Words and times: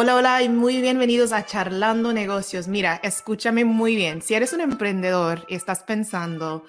Hola, 0.00 0.14
hola 0.14 0.42
y 0.44 0.48
muy 0.48 0.80
bienvenidos 0.80 1.32
a 1.32 1.44
Charlando 1.44 2.12
Negocios. 2.12 2.68
Mira, 2.68 3.00
escúchame 3.02 3.64
muy 3.64 3.96
bien. 3.96 4.22
Si 4.22 4.32
eres 4.32 4.52
un 4.52 4.60
emprendedor 4.60 5.44
y 5.48 5.56
estás 5.56 5.82
pensando 5.82 6.62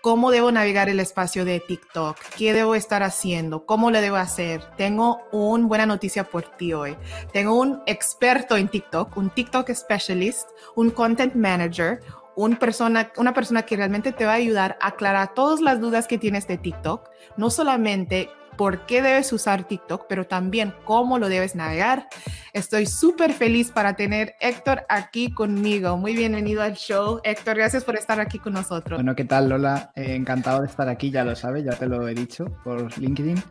cómo 0.00 0.30
debo 0.30 0.50
navegar 0.50 0.88
el 0.88 0.98
espacio 0.98 1.44
de 1.44 1.60
TikTok, 1.60 2.16
qué 2.38 2.54
debo 2.54 2.74
estar 2.74 3.02
haciendo, 3.02 3.66
cómo 3.66 3.90
lo 3.90 4.00
debo 4.00 4.16
hacer, 4.16 4.64
tengo 4.78 5.20
una 5.30 5.66
buena 5.66 5.84
noticia 5.84 6.24
por 6.24 6.44
ti 6.56 6.72
hoy. 6.72 6.96
Tengo 7.34 7.60
un 7.60 7.82
experto 7.84 8.56
en 8.56 8.68
TikTok, 8.68 9.14
un 9.14 9.28
TikTok 9.28 9.68
specialist, 9.74 10.48
un 10.74 10.88
content 10.88 11.34
manager, 11.34 12.00
una 12.34 12.58
persona 12.58 13.66
que 13.66 13.76
realmente 13.76 14.12
te 14.12 14.24
va 14.24 14.32
a 14.32 14.36
ayudar 14.36 14.78
a 14.80 14.86
aclarar 14.86 15.34
todas 15.34 15.60
las 15.60 15.82
dudas 15.82 16.06
que 16.08 16.16
tienes 16.16 16.48
de 16.48 16.56
TikTok, 16.56 17.10
no 17.36 17.50
solamente 17.50 18.30
por 18.60 18.84
qué 18.84 19.00
debes 19.00 19.32
usar 19.32 19.64
TikTok, 19.64 20.04
pero 20.06 20.26
también 20.26 20.74
cómo 20.84 21.18
lo 21.18 21.30
debes 21.30 21.54
navegar. 21.54 22.08
Estoy 22.52 22.84
súper 22.84 23.32
feliz 23.32 23.70
para 23.70 23.96
tener 23.96 24.34
Héctor 24.38 24.84
aquí 24.90 25.32
conmigo. 25.32 25.96
Muy 25.96 26.14
bienvenido 26.14 26.60
al 26.60 26.74
show. 26.74 27.22
Héctor, 27.24 27.56
gracias 27.56 27.84
por 27.84 27.96
estar 27.96 28.20
aquí 28.20 28.38
con 28.38 28.52
nosotros. 28.52 28.98
Bueno, 28.98 29.16
¿qué 29.16 29.24
tal, 29.24 29.48
Lola? 29.48 29.92
Eh, 29.94 30.14
encantado 30.14 30.60
de 30.60 30.66
estar 30.66 30.90
aquí, 30.90 31.10
ya 31.10 31.24
lo 31.24 31.34
sabes, 31.34 31.64
ya 31.64 31.72
te 31.72 31.86
lo 31.86 32.06
he 32.06 32.12
dicho 32.12 32.44
por 32.62 32.98
LinkedIn 32.98 33.42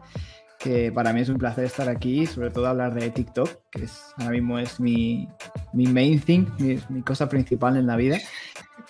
que 0.59 0.91
para 0.91 1.13
mí 1.13 1.21
es 1.21 1.29
un 1.29 1.37
placer 1.37 1.63
estar 1.63 1.87
aquí, 1.87 2.25
sobre 2.25 2.51
todo 2.51 2.67
hablar 2.67 2.93
de 2.93 3.09
TikTok, 3.09 3.49
que 3.71 3.85
es, 3.85 4.13
ahora 4.17 4.31
mismo 4.31 4.59
es 4.59 4.79
mi, 4.79 5.27
mi 5.71 5.87
main 5.87 6.19
thing, 6.19 6.45
mi, 6.59 6.77
mi, 6.89 7.01
cosa 7.01 7.29
principal 7.29 7.77
en 7.77 7.87
la 7.87 7.95
vida. 7.95 8.17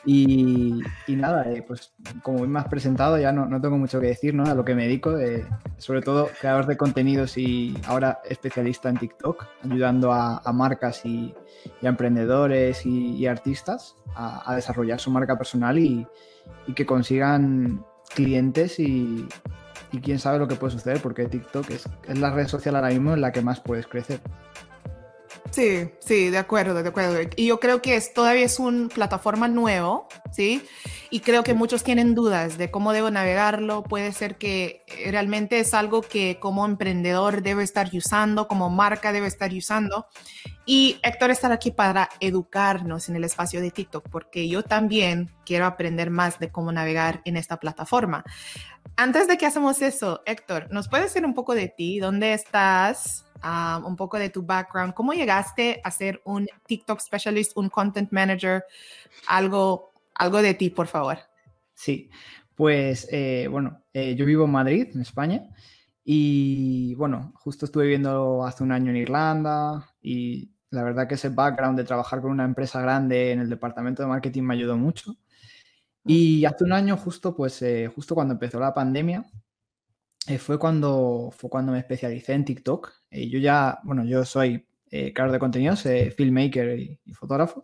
Y, 0.06 0.82
nada, 1.08 1.52
eh, 1.52 1.64
pues 1.68 1.94
como 2.24 2.46
me 2.48 2.60
has 2.60 2.68
presentado, 2.68 3.20
ya 3.20 3.32
no, 3.32 3.46
no, 3.46 3.62
tengo 3.62 3.78
mucho 3.78 4.00
que 4.00 4.08
decir 4.08 4.34
¿no? 4.34 4.44
a 4.44 4.56
lo 4.56 4.64
que 4.64 4.74
me 4.74 4.84
dedico, 4.84 5.18
eh, 5.18 5.46
sobre 5.78 6.02
todo 6.02 6.30
creador 6.40 6.66
de 6.66 6.78
contenidos 6.78 7.38
y 7.38 7.78
ahora 7.86 8.20
especialista 8.28 8.90
en 8.90 8.98
TikTok, 8.98 9.46
ayudando 9.64 10.12
a, 10.12 10.42
marcas 10.54 11.06
y, 11.06 11.36
a 11.84 11.88
emprendedores 11.88 12.86
y, 12.86 13.28
artistas 13.28 13.96
a, 14.16 14.56
desarrollar 14.56 15.00
su 15.00 15.12
marca 15.12 15.38
personal 15.38 15.78
y, 15.78 16.08
que 16.76 16.86
consigan 16.86 17.86
clientes 18.16 18.80
y, 18.80 19.28
quién 19.98 20.20
sabe 20.20 20.40
lo 20.40 20.48
que 20.48 20.56
puede 20.56 20.74
suceder, 20.74 21.02
porque 21.02 21.26
TikTok 21.26 21.70
es, 21.72 21.90
es 22.08 22.20
la 22.20 22.32
red 22.32 22.48
social 22.48 22.76
ahora 22.76 22.90
mismo 22.90 23.14
en 23.14 23.22
la 23.22 23.32
que 23.32 23.42
más 23.42 23.60
puedes 23.60 23.88
crecer. 23.88 24.22
Sí, 25.52 25.90
sí, 26.00 26.30
de 26.30 26.38
acuerdo, 26.38 26.84
de 26.84 26.90
acuerdo. 26.90 27.18
Y 27.36 27.48
yo 27.48 27.60
creo 27.60 27.82
que 27.82 27.96
es, 27.96 28.14
todavía 28.14 28.46
es 28.46 28.60
una 28.60 28.88
plataforma 28.88 29.48
nuevo, 29.48 30.08
¿sí? 30.32 30.64
Y 31.10 31.22
creo 31.22 31.44
que 31.44 31.56
muchos 31.56 31.84
tienen 31.84 32.14
dudas 32.14 32.58
de 32.60 32.70
cómo 32.70 32.94
debo 32.94 33.10
navegarlo. 33.10 33.82
Puede 33.84 34.12
ser 34.12 34.38
que 34.38 34.84
realmente 35.08 35.60
es 35.60 35.74
algo 35.74 36.02
que 36.02 36.38
como 36.40 36.66
emprendedor 36.66 37.42
debe 37.42 37.64
estar 37.64 37.90
usando, 37.94 38.48
como 38.48 38.70
marca 38.70 39.12
debe 39.12 39.26
estar 39.26 39.52
usando. 39.52 40.06
Y 40.66 41.00
Héctor 41.02 41.32
estar 41.32 41.52
aquí 41.52 41.72
para 41.72 42.10
educarnos 42.20 43.10
en 43.10 43.16
el 43.16 43.24
espacio 43.24 43.60
de 43.60 43.72
TikTok, 43.72 44.08
porque 44.10 44.48
yo 44.48 44.62
también 44.62 45.32
quiero 45.46 45.66
aprender 45.66 46.12
más 46.12 46.38
de 46.38 46.52
cómo 46.52 46.72
navegar 46.72 47.22
en 47.26 47.38
esta 47.38 47.58
plataforma. 47.58 48.24
Antes 49.02 49.30
de 49.30 49.38
que 49.38 49.46
hacemos 49.46 49.82
eso, 49.82 50.22
Héctor, 50.26 50.68
¿nos 50.74 50.90
puedes 50.90 51.06
decir 51.06 51.26
un 51.26 51.34
poco 51.34 51.56
de 51.56 51.70
ti? 51.70 52.00
¿Dónde 52.00 52.34
estás? 52.34 53.26
un 53.86 53.96
poco 53.96 54.20
de 54.20 54.30
tu 54.30 54.44
background. 54.44 54.94
¿Cómo 54.94 55.14
llegaste 55.14 55.80
a 55.86 55.92
ser 55.92 56.22
un 56.26 56.46
TikTok 56.68 57.00
specialist, 57.00 57.56
un 57.56 57.70
content 57.70 58.12
manager? 58.12 58.66
Algo, 59.30 59.94
algo 60.16 60.42
de 60.42 60.54
ti, 60.54 60.70
por 60.70 60.88
favor. 60.88 61.18
Sí, 61.74 62.10
pues 62.56 63.08
eh, 63.10 63.48
bueno, 63.50 63.82
eh, 63.94 64.16
yo 64.16 64.26
vivo 64.26 64.44
en 64.44 64.52
Madrid, 64.52 64.90
en 64.94 65.00
España, 65.00 65.48
y 66.04 66.94
bueno, 66.96 67.32
justo 67.36 67.64
estuve 67.64 67.84
viviendo 67.84 68.44
hace 68.46 68.66
un 68.66 68.74
año 68.74 68.92
en 68.92 68.98
Irlanda 68.98 69.96
y 70.02 70.52
la 70.72 70.84
verdad 70.84 71.08
que 71.08 71.16
ese 71.16 71.30
background 71.30 71.78
de 71.78 71.86
trabajar 71.86 72.20
con 72.20 72.32
una 72.32 72.44
empresa 72.44 72.82
grande 72.82 73.32
en 73.32 73.40
el 73.40 73.50
departamento 73.50 74.04
de 74.04 74.10
marketing 74.10 74.44
me 74.44 74.56
ayudó 74.56 74.76
mucho. 74.76 75.16
Y 76.12 76.44
hace 76.46 76.64
un 76.64 76.74
año, 76.74 76.98
justo, 76.98 77.36
pues, 77.36 77.62
eh, 77.62 77.88
justo 77.94 78.16
cuando 78.16 78.34
empezó 78.34 78.60
la 78.60 78.74
pandemia, 78.74 79.28
eh, 80.26 80.40
fue, 80.40 80.58
cuando, 80.58 81.30
fue 81.32 81.52
cuando 81.52 81.72
me 81.72 81.78
especialicé 81.78 82.34
en 82.34 82.46
TikTok. 82.46 82.92
Eh, 83.12 83.30
yo 83.30 83.38
ya, 83.38 83.78
bueno, 83.84 84.04
yo 84.04 84.26
soy 84.26 84.66
eh, 84.90 85.14
creador 85.14 85.34
de 85.34 85.40
contenidos, 85.40 85.84
filmmaker 86.18 86.80
y, 86.80 87.14
fotógrafo, 87.14 87.62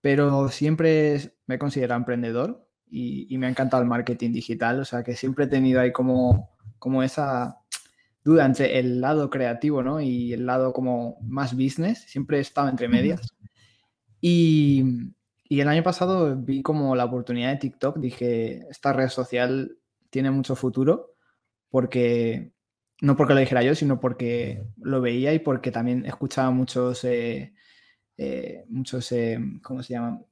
pero 0.00 0.48
siempre 0.50 1.32
me 1.46 1.56
he 1.56 1.58
considerado 1.58 1.98
emprendedor 1.98 2.64
y, 2.86 3.36
me 3.38 3.46
ha 3.46 3.50
encantado 3.50 3.82
el 3.82 3.88
marketing 3.88 4.30
digital, 4.30 4.78
o 4.78 4.84
sea 4.84 5.02
que 5.02 5.16
siempre 5.16 5.46
he 5.46 5.48
tenido 5.48 5.80
ahí 5.80 5.90
como, 5.90 6.56
como 6.78 7.02
esa 7.02 7.58
duda 8.22 8.46
entre 8.46 8.78
el 8.78 9.00
lado 9.00 9.30
creativo 9.30 9.82
¿no? 9.82 10.00
y 10.00 10.32
el 10.32 10.46
lado 10.46 10.72
como 10.72 11.18
más 11.22 11.54
business, 11.54 12.04
siempre 12.06 12.38
he 12.38 12.40
estado 12.40 12.68
entre 12.68 12.86
medias. 12.86 13.34
Y, 14.20 15.12
y 15.48 15.60
el 15.60 15.68
año 15.68 15.82
pasado 15.82 16.36
vi 16.36 16.62
como 16.62 16.94
la 16.94 17.06
oportunidad 17.06 17.50
de 17.50 17.56
TikTok, 17.56 17.98
dije, 17.98 18.66
esta 18.70 18.92
red 18.92 19.08
social 19.08 19.78
tiene 20.10 20.30
mucho 20.30 20.56
futuro 20.56 21.14
porque 21.70 22.52
no 23.00 23.16
porque 23.16 23.34
lo 23.34 23.40
dijera 23.40 23.62
yo, 23.62 23.74
sino 23.74 24.00
porque 24.00 24.64
lo 24.78 25.00
veía 25.00 25.32
y 25.32 25.38
porque 25.38 25.70
también 25.70 26.04
escuchaba 26.04 26.50
muchos, 26.50 27.04
eh, 27.04 27.54
eh, 28.16 28.64
muchos, 28.68 29.10
eh, 29.12 29.38
¿cómo 29.62 29.82
se 29.82 29.94
llaman? 29.94 30.24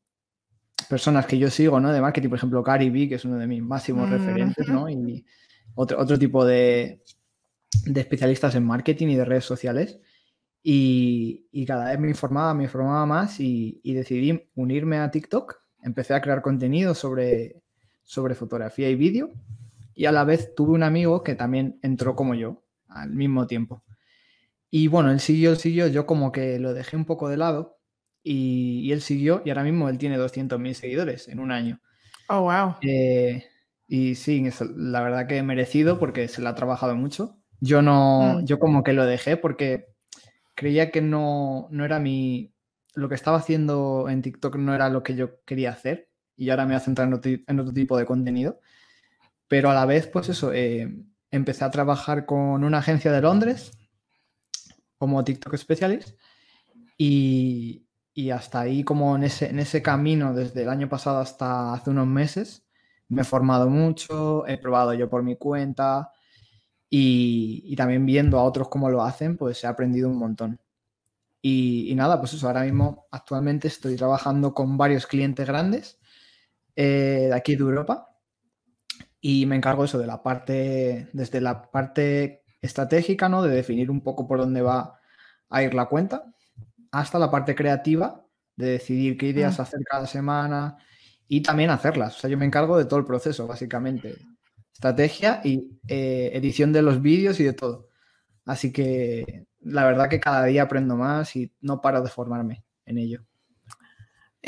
Personas 0.88 1.26
que 1.26 1.38
yo 1.38 1.50
sigo, 1.50 1.80
¿no? 1.80 1.92
De 1.92 2.00
marketing, 2.00 2.28
por 2.28 2.38
ejemplo, 2.38 2.62
Gary 2.62 2.90
Vee, 2.90 3.08
que 3.08 3.14
es 3.16 3.24
uno 3.24 3.38
de 3.38 3.46
mis 3.46 3.62
máximos 3.62 4.10
referentes, 4.10 4.68
¿no? 4.68 4.88
Y 4.88 5.24
otro, 5.74 5.98
otro 5.98 6.18
tipo 6.18 6.44
de, 6.44 7.02
de, 7.86 8.00
especialistas 8.00 8.54
en 8.54 8.64
marketing 8.64 9.08
y 9.08 9.16
de 9.16 9.24
redes 9.24 9.44
sociales. 9.44 10.00
Y, 10.68 11.46
y, 11.52 11.64
cada 11.64 11.90
vez 11.90 12.00
me 12.00 12.08
informaba, 12.08 12.52
me 12.52 12.64
informaba 12.64 13.06
más 13.06 13.38
y, 13.38 13.80
y, 13.84 13.94
decidí 13.94 14.50
unirme 14.56 14.98
a 14.98 15.12
TikTok. 15.12 15.60
Empecé 15.80 16.14
a 16.14 16.20
crear 16.20 16.42
contenido 16.42 16.92
sobre, 16.96 17.62
sobre 18.02 18.34
fotografía 18.34 18.90
y 18.90 18.96
vídeo 18.96 19.30
y 19.94 20.06
a 20.06 20.12
la 20.12 20.24
vez 20.24 20.56
tuve 20.56 20.72
un 20.72 20.82
amigo 20.82 21.22
que 21.22 21.36
también 21.36 21.78
entró 21.82 22.16
como 22.16 22.34
yo 22.34 22.64
al 22.88 23.10
mismo 23.10 23.46
tiempo. 23.46 23.84
Y 24.68 24.88
bueno, 24.88 25.12
él 25.12 25.20
siguió, 25.20 25.52
él 25.52 25.56
siguió, 25.56 25.86
yo 25.86 26.04
como 26.04 26.32
que 26.32 26.58
lo 26.58 26.74
dejé 26.74 26.96
un 26.96 27.04
poco 27.04 27.28
de 27.28 27.36
lado 27.36 27.78
y, 28.24 28.90
él 28.90 29.02
siguió 29.02 29.42
y 29.44 29.50
ahora 29.50 29.62
mismo 29.62 29.88
él 29.88 29.98
tiene 29.98 30.18
200.000 30.18 30.74
seguidores 30.74 31.28
en 31.28 31.38
un 31.38 31.52
año. 31.52 31.80
Oh, 32.28 32.40
wow. 32.40 32.74
Eh, 32.82 33.44
y 33.86 34.16
sí, 34.16 34.44
la 34.76 35.00
verdad 35.00 35.28
que 35.28 35.36
he 35.36 35.42
merecido 35.44 36.00
porque 36.00 36.26
se 36.26 36.42
lo 36.42 36.48
ha 36.48 36.56
trabajado 36.56 36.96
mucho. 36.96 37.38
Yo 37.60 37.82
no, 37.82 38.40
mm. 38.40 38.46
yo 38.46 38.58
como 38.58 38.82
que 38.82 38.92
lo 38.94 39.06
dejé 39.06 39.36
porque 39.36 39.94
creía 40.56 40.90
que 40.90 41.00
no, 41.00 41.68
no 41.70 41.84
era 41.84 42.00
mi, 42.00 42.52
lo 42.94 43.08
que 43.08 43.14
estaba 43.14 43.36
haciendo 43.36 44.08
en 44.08 44.22
TikTok 44.22 44.56
no 44.56 44.74
era 44.74 44.88
lo 44.88 45.04
que 45.04 45.14
yo 45.14 45.44
quería 45.44 45.70
hacer 45.70 46.10
y 46.36 46.50
ahora 46.50 46.64
me 46.64 46.70
voy 46.70 46.76
a 46.76 46.80
centrar 46.80 47.06
en 47.06 47.60
otro 47.60 47.72
tipo 47.72 47.96
de 47.96 48.06
contenido. 48.06 48.60
Pero 49.48 49.70
a 49.70 49.74
la 49.74 49.86
vez, 49.86 50.08
pues 50.08 50.28
eso, 50.28 50.52
eh, 50.52 50.92
empecé 51.30 51.64
a 51.64 51.70
trabajar 51.70 52.26
con 52.26 52.64
una 52.64 52.78
agencia 52.78 53.12
de 53.12 53.20
Londres 53.20 53.70
como 54.98 55.22
TikTok 55.22 55.56
Specialist 55.56 56.18
y, 56.98 57.82
hasta 58.32 58.60
ahí 58.60 58.82
como 58.82 59.14
en 59.14 59.24
ese, 59.24 59.50
en 59.50 59.58
ese 59.58 59.82
camino 59.82 60.32
desde 60.34 60.62
el 60.62 60.70
año 60.70 60.88
pasado 60.88 61.18
hasta 61.18 61.74
hace 61.74 61.90
unos 61.90 62.06
meses 62.06 62.66
me 63.08 63.22
he 63.22 63.24
formado 63.24 63.68
mucho, 63.68 64.46
he 64.46 64.58
probado 64.58 64.94
yo 64.94 65.08
por 65.08 65.22
mi 65.22 65.36
cuenta 65.36 66.10
y, 66.88 67.74
también 67.76 68.06
viendo 68.06 68.38
a 68.38 68.44
otros 68.44 68.68
cómo 68.68 68.90
lo 68.90 69.02
hacen, 69.02 69.36
pues 69.36 69.62
he 69.64 69.66
aprendido 69.66 70.08
un 70.08 70.18
montón. 70.18 70.60
Y, 71.42 71.92
nada, 71.96 72.18
pues 72.18 72.34
eso, 72.34 72.46
ahora 72.46 72.62
mismo 72.62 73.06
actualmente 73.10 73.68
estoy 73.68 73.96
trabajando 73.96 74.54
con 74.54 74.76
varios 74.76 75.06
clientes 75.06 75.46
grandes 75.46 75.98
eh, 76.74 77.26
de 77.28 77.34
aquí 77.34 77.56
de 77.56 77.62
Europa 77.62 78.08
y 79.20 79.46
me 79.46 79.56
encargo 79.56 79.84
eso 79.84 79.98
de 79.98 80.06
la 80.06 80.22
parte, 80.22 81.08
desde 81.12 81.40
la 81.40 81.70
parte 81.70 82.44
estratégica, 82.60 83.28
¿no? 83.28 83.42
De 83.42 83.54
definir 83.54 83.90
un 83.90 84.00
poco 84.00 84.26
por 84.26 84.38
dónde 84.38 84.62
va 84.62 85.00
a 85.48 85.62
ir 85.62 85.74
la 85.74 85.86
cuenta, 85.86 86.24
hasta 86.92 87.18
la 87.18 87.30
parte 87.30 87.54
creativa, 87.54 88.24
de 88.56 88.66
decidir 88.72 89.16
qué 89.18 89.28
ideas 89.28 89.58
mm. 89.58 89.62
hacer 89.62 89.80
cada 89.84 90.06
semana 90.06 90.78
y 91.28 91.42
también 91.42 91.70
hacerlas. 91.70 92.16
O 92.16 92.20
sea, 92.20 92.30
yo 92.30 92.38
me 92.38 92.46
encargo 92.46 92.78
de 92.78 92.86
todo 92.86 92.98
el 92.98 93.04
proceso, 93.06 93.46
básicamente. 93.46 94.16
Estrategia 94.76 95.40
y 95.42 95.80
eh, 95.88 96.32
edición 96.34 96.70
de 96.70 96.82
los 96.82 97.00
vídeos 97.00 97.40
y 97.40 97.44
de 97.44 97.54
todo. 97.54 97.88
Así 98.44 98.72
que 98.72 99.46
la 99.60 99.86
verdad 99.86 100.10
que 100.10 100.20
cada 100.20 100.44
día 100.44 100.64
aprendo 100.64 100.96
más 100.96 101.34
y 101.34 101.50
no 101.62 101.80
paro 101.80 102.02
de 102.02 102.10
formarme 102.10 102.62
en 102.84 102.98
ello. 102.98 103.24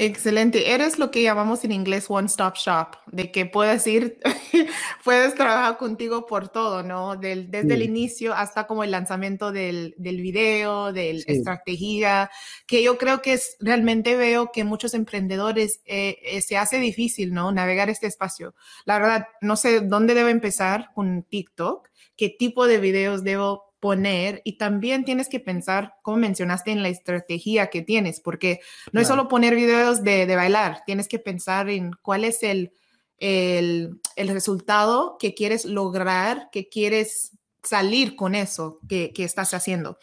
Excelente. 0.00 0.72
Eres 0.72 0.96
lo 1.00 1.10
que 1.10 1.24
llamamos 1.24 1.64
en 1.64 1.72
inglés 1.72 2.06
one 2.08 2.28
stop 2.28 2.54
shop, 2.54 2.98
de 3.10 3.32
que 3.32 3.46
puedes 3.46 3.84
ir, 3.88 4.20
puedes 5.04 5.34
trabajar 5.34 5.76
contigo 5.76 6.24
por 6.24 6.48
todo, 6.48 6.84
¿no? 6.84 7.16
desde 7.16 7.74
el 7.74 7.82
inicio 7.82 8.32
hasta 8.32 8.68
como 8.68 8.84
el 8.84 8.92
lanzamiento 8.92 9.50
del, 9.50 9.96
del 9.98 10.20
video, 10.20 10.92
de 10.92 11.14
la 11.14 11.34
estrategia, 11.34 12.30
que 12.68 12.80
yo 12.80 12.96
creo 12.96 13.22
que 13.22 13.32
es 13.32 13.56
realmente 13.58 14.16
veo 14.16 14.52
que 14.52 14.62
muchos 14.62 14.94
emprendedores 14.94 15.80
eh, 15.84 16.20
eh, 16.22 16.42
se 16.42 16.56
hace 16.56 16.78
difícil, 16.78 17.34
¿no? 17.34 17.50
Navegar 17.50 17.90
este 17.90 18.06
espacio. 18.06 18.54
La 18.84 19.00
verdad, 19.00 19.26
no 19.40 19.56
sé 19.56 19.80
dónde 19.80 20.14
debo 20.14 20.28
empezar 20.28 20.92
con 20.94 21.24
TikTok, 21.24 21.88
qué 22.16 22.28
tipo 22.28 22.68
de 22.68 22.78
videos 22.78 23.24
debo 23.24 23.67
poner 23.80 24.42
y 24.44 24.58
también 24.58 25.04
tienes 25.04 25.28
que 25.28 25.40
pensar, 25.40 25.94
como 26.02 26.16
mencionaste, 26.18 26.70
en 26.70 26.82
la 26.82 26.88
estrategia 26.88 27.68
que 27.68 27.82
tienes, 27.82 28.20
porque 28.20 28.60
no 28.92 29.00
es 29.00 29.08
solo 29.08 29.28
poner 29.28 29.54
videos 29.54 30.02
de, 30.02 30.26
bailar, 30.34 30.82
tienes 30.86 31.08
que 31.08 31.18
pensar 31.18 31.68
en 31.68 31.92
cuál 32.02 32.24
es 32.24 32.42
el, 32.42 32.72
el, 33.18 34.00
resultado 34.16 35.16
que 35.18 35.34
quieres 35.34 35.64
lograr, 35.64 36.48
que 36.50 36.68
quieres 36.68 37.32
salir 37.62 38.16
con 38.16 38.34
eso 38.34 38.80
que, 38.88 39.12
que 39.12 39.24
estás 39.24 39.54
haciendo. 39.54 39.98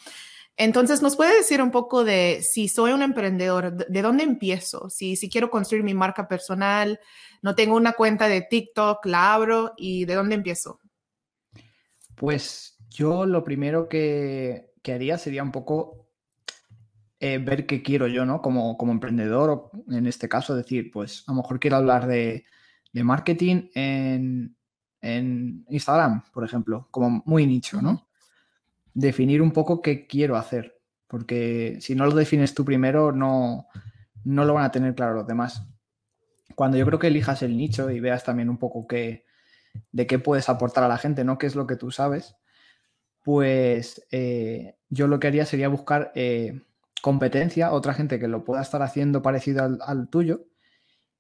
Entonces, 0.58 1.02
¿nos 1.02 1.18
puede 1.18 1.36
decir 1.36 1.62
un 1.62 1.72
poco 1.72 2.06
de 2.06 2.42
si 2.42 2.70
soy 2.70 2.94
un 2.94 3.02
emprendedor, 3.02 3.76
de 3.76 4.02
dónde 4.02 4.24
empiezo? 4.24 4.90
Si, 4.90 5.18
si 5.18 5.30
quiero 5.30 5.50
construir 5.50 5.84
mi 5.84 5.94
marca 5.94 6.30
personal, 6.30 7.00
no 7.42 7.56
tengo 7.56 7.76
una 7.76 7.92
cuenta 7.92 8.30
de 8.30 8.42
TikTok, 8.42 9.06
la 9.06 9.34
abro 9.34 9.74
y 9.76 10.06
de 10.06 10.16
dónde 10.16 10.36
empiezo? 10.36 10.80
Pues 12.16 12.75
yo 12.96 13.26
lo 13.26 13.44
primero 13.44 13.90
que, 13.90 14.74
haría 14.88 15.18
sería 15.18 15.44
un 15.44 15.52
poco 15.52 16.08
eh, 17.20 17.40
ver 17.40 17.66
qué 17.66 17.82
quiero 17.82 18.08
yo, 18.08 18.26
¿no? 18.26 18.42
Como, 18.42 18.78
como 18.78 18.92
emprendedor, 18.92 19.50
o 19.50 19.72
en 19.92 20.08
este 20.08 20.30
caso, 20.30 20.56
decir, 20.56 20.92
pues 20.92 21.24
a 21.28 21.32
lo 21.32 21.38
mejor 21.38 21.60
quiero 21.60 21.78
hablar 21.78 22.08
de, 22.08 22.46
marketing 22.94 23.70
en, 23.76 24.56
en, 25.02 25.66
Instagram, 25.70 26.24
por 26.32 26.46
ejemplo, 26.46 26.88
como 26.92 27.24
muy 27.26 27.46
nicho, 27.46 27.82
¿no? 27.82 28.08
definir 28.96 29.42
un 29.42 29.52
poco 29.52 29.82
qué 29.82 30.08
quiero 30.08 30.38
hacer, 30.38 30.82
porque 31.08 31.78
si 31.82 31.94
no 31.94 32.06
lo 32.06 32.16
defines 32.16 32.56
tú 32.56 32.66
primero, 32.66 33.12
no, 33.12 33.68
no 34.24 34.46
lo 34.46 34.56
van 34.56 34.66
a 34.66 34.72
tener 34.72 34.96
claro 34.96 35.14
los 35.14 35.28
demás. 35.28 35.68
Cuando 36.56 36.78
yo 36.78 36.86
creo 36.86 36.98
que 36.98 37.08
elijas 37.08 37.44
el 37.44 37.56
nicho 37.56 37.92
y 37.92 38.00
veas 38.00 38.24
también 38.24 38.50
un 38.50 38.58
poco 38.58 38.88
qué, 38.88 39.26
de 39.92 40.08
qué 40.08 40.18
puedes 40.18 40.50
aportar 40.50 40.86
a 40.86 40.88
la 40.88 40.98
gente, 40.98 41.26
¿no? 41.26 41.38
¿Qué 41.38 41.46
es 41.46 41.56
lo 41.56 41.68
que 41.68 41.76
tú 41.76 41.92
sabes? 41.92 42.36
Pues 43.26 44.06
eh, 44.12 44.76
yo 44.88 45.08
lo 45.08 45.20
que 45.20 45.26
haría 45.26 45.48
sería 45.48 45.68
buscar 45.68 46.12
eh, 46.14 46.62
competencia, 47.02 47.72
otra 47.72 47.96
gente 47.96 48.20
que 48.20 48.28
lo 48.28 48.44
pueda 48.44 48.62
estar 48.62 48.84
haciendo 48.84 49.24
parecido 49.24 49.64
al, 49.82 50.10
tuyo 50.10 50.46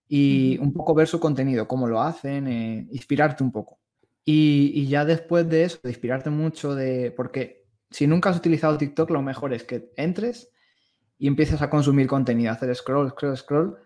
y 0.08 0.60
un 0.60 0.72
poco 0.72 0.94
ver 0.94 1.08
su 1.08 1.20
contenido, 1.20 1.68
cómo 1.68 1.88
lo 1.88 2.04
hacen, 2.04 2.48
eh, 2.48 2.88
inspirarte 2.92 3.44
un 3.44 3.52
poco. 3.52 3.80
Y, 4.24 4.72
y, 4.76 4.88
ya 4.88 5.04
después 5.04 5.50
de 5.50 5.64
eso, 5.64 5.80
de 5.82 5.90
inspirarte 5.90 6.30
mucho 6.30 6.76
de, 6.76 7.10
porque 7.10 7.66
si 7.90 8.06
nunca 8.06 8.30
has 8.30 8.38
utilizado 8.38 8.78
TikTok, 8.78 9.10
lo 9.10 9.24
mejor 9.24 9.52
es 9.56 9.64
que 9.64 9.92
entres 9.98 10.52
y 11.18 11.26
empieces 11.26 11.64
a 11.64 11.72
consumir 11.72 12.06
contenido, 12.06 12.52
hacer 12.52 12.76
scroll, 12.76 13.10
scroll, 13.10 13.36
scroll, 13.36 13.78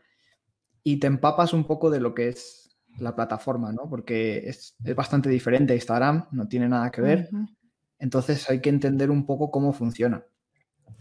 y 0.84 1.00
te 1.00 1.08
empapas 1.08 1.54
un 1.54 1.64
poco 1.64 1.90
de 1.90 2.02
lo 2.02 2.14
que 2.14 2.28
es 2.28 2.78
la 2.98 3.16
plataforma, 3.16 3.72
¿no? 3.72 3.90
Porque 3.90 4.50
es, 4.50 4.76
bastante 4.94 5.30
diferente 5.30 5.72
a 5.72 5.78
Instagram, 5.78 6.28
no 6.32 6.50
tiene 6.50 6.68
nada 6.68 6.92
que 6.92 7.00
ver. 7.02 7.30
Entonces 8.00 8.50
hay 8.50 8.62
que 8.62 8.70
entender 8.70 9.12
un 9.12 9.26
poco 9.26 9.52
cómo 9.52 9.74
funciona. 9.74 10.26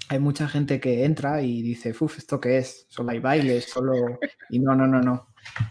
Hay 0.08 0.18
mucha 0.18 0.48
gente 0.48 0.80
que 0.80 1.04
entra 1.04 1.42
y 1.42 1.62
dice, 1.62 1.94
uff, 1.98 2.18
¿esto 2.18 2.40
qué 2.40 2.58
es? 2.58 2.86
Solo 2.88 3.10
hay 3.10 3.18
bailes, 3.18 3.64
solo... 3.64 4.18
Y 4.50 4.58
no, 4.58 4.74
no, 4.74 4.86
no, 4.86 5.00
no. 5.00 5.28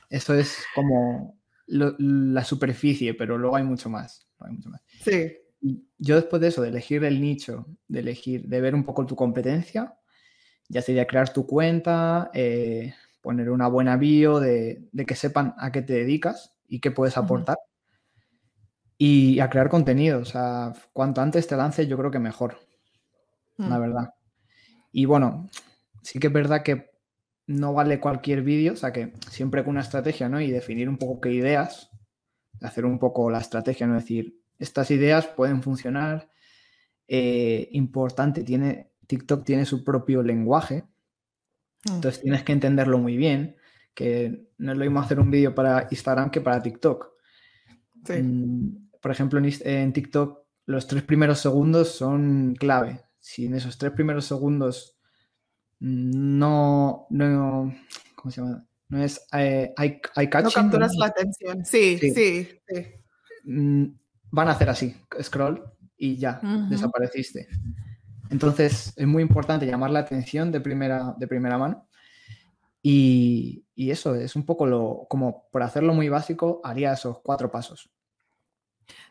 Eso 0.10 0.34
es 0.34 0.64
como 0.76 1.40
la 1.68 2.44
superficie, 2.44 3.14
pero 3.14 3.38
luego 3.38 3.56
hay 3.56 3.64
mucho 3.64 3.90
más. 3.90 4.28
Hay 4.40 4.54
mucho 4.54 4.70
más. 4.70 4.82
Sí 5.04 5.32
yo 5.98 6.16
después 6.16 6.42
de 6.42 6.50
eso, 6.50 6.62
de 6.62 6.70
elegir 6.70 7.04
el 7.04 7.22
nicho, 7.22 7.66
de 7.88 8.00
elegir, 8.00 8.48
de 8.48 8.62
ver 8.62 8.76
un 8.76 8.84
poco 8.84 9.06
tu 9.06 9.16
competencia, 9.16 9.98
ya 10.70 10.82
sería 10.82 11.08
crear 11.08 11.32
tu 11.34 11.48
cuenta, 11.48 12.30
eh, 12.34 12.94
poner 13.22 13.50
una 13.50 13.68
buena 13.68 13.98
bio 13.98 14.40
de, 14.40 14.90
que 15.08 15.16
sepan 15.16 15.56
a 15.58 15.72
qué 15.72 15.82
te 15.82 15.94
dedicas 15.94 16.56
y 16.68 16.80
qué 16.80 16.92
puedes 16.92 17.18
aportar. 17.18 17.58
Y 18.98 19.40
a 19.40 19.50
crear 19.50 19.70
contenido. 19.70 20.20
O 20.20 20.26
sea, 20.26 20.74
cuanto 20.94 21.22
antes 21.22 21.48
te 21.48 21.56
lances, 21.56 21.88
yo 21.88 21.98
creo 21.98 22.12
que 22.12 22.20
mejor. 22.20 22.58
La 23.58 23.78
mm. 23.78 23.82
verdad. 23.82 24.14
Y 24.92 25.06
bueno, 25.06 25.50
sí 26.02 26.20
que 26.20 26.28
es 26.28 26.34
verdad 26.34 26.64
que 26.64 26.92
no 27.48 27.74
vale 27.74 28.00
cualquier 28.00 28.42
vídeo, 28.42 28.74
o 28.74 28.76
sea 28.76 28.92
que 28.92 29.14
siempre 29.30 29.64
con 29.64 29.72
una 29.72 29.82
estrategia, 29.82 30.28
¿no? 30.28 30.42
Y 30.42 30.52
definir 30.52 30.90
un 30.90 30.98
poco 30.98 31.22
qué 31.22 31.32
ideas, 31.32 31.90
hacer 32.62 32.86
un 32.86 33.00
poco 33.00 33.30
la 33.30 33.40
estrategia, 33.40 33.88
no 33.88 33.96
decir, 33.96 34.42
estas 34.60 34.92
ideas 34.92 35.28
pueden 35.28 35.64
funcionar. 35.64 36.30
Eh, 37.08 37.70
importante, 37.72 38.44
tiene, 38.44 38.92
TikTok 39.08 39.46
tiene 39.46 39.66
su 39.66 39.84
propio 39.84 40.22
lenguaje, 40.24 40.84
mm. 41.86 41.96
entonces 41.96 42.22
tienes 42.22 42.44
que 42.44 42.52
entenderlo 42.52 42.98
muy 42.98 43.16
bien, 43.16 43.56
que 43.94 44.50
no 44.58 44.74
es 44.74 44.78
lo 44.78 44.84
mismo 44.84 45.00
hacer 45.00 45.20
un 45.20 45.32
vídeo 45.32 45.56
para 45.56 45.88
Instagram 45.90 46.30
que 46.30 46.42
para 46.42 46.62
TikTok. 46.62 47.12
Mm, 48.10 48.87
por 49.02 49.12
ejemplo, 49.12 49.40
en, 49.40 49.94
TikTok 49.94 50.40
los 50.66 50.88
tres 50.88 51.04
primeros 51.04 51.40
segundos 51.40 51.90
son 51.92 52.56
clave. 52.56 53.02
Si 53.20 53.46
en 53.46 53.56
esos 53.56 53.78
tres 53.78 53.94
primeros 53.94 54.26
segundos 54.26 54.98
no, 55.80 57.08
no 57.10 57.76
¿cómo 58.16 58.32
se 58.32 58.42
llama? 58.42 58.66
No 58.90 59.04
es 59.04 59.28
eh, 59.34 59.74
No 60.44 60.52
capturas 60.52 60.94
la 60.96 61.08
atención. 61.08 61.66
Sí, 61.66 61.98
sí, 62.00 62.12
sí. 62.14 62.88
Mm, 63.44 63.86
van 64.32 64.48
a 64.48 64.52
hacer 64.52 64.70
así, 64.70 64.96
scroll 65.22 65.64
y 65.98 66.18
ya, 66.18 66.40
desapareciste. 66.70 67.48
Entonces 68.30 68.94
es 68.96 69.08
muy 69.08 69.24
importante 69.24 69.66
llamar 69.66 69.92
la 69.92 70.00
atención 70.00 70.52
de 70.52 70.62
primera, 70.62 71.16
de 71.18 71.28
primera 71.28 71.58
mano. 71.58 71.88
Y, 72.82 73.66
eso 73.76 74.16
es 74.16 74.36
un 74.36 74.46
poco 74.46 74.66
lo, 74.66 75.06
como 75.10 75.48
por 75.52 75.62
hacerlo 75.62 75.94
muy 75.94 76.10
básico, 76.10 76.62
haría 76.64 76.94
esos 76.94 77.20
cuatro 77.22 77.52
pasos. 77.52 77.92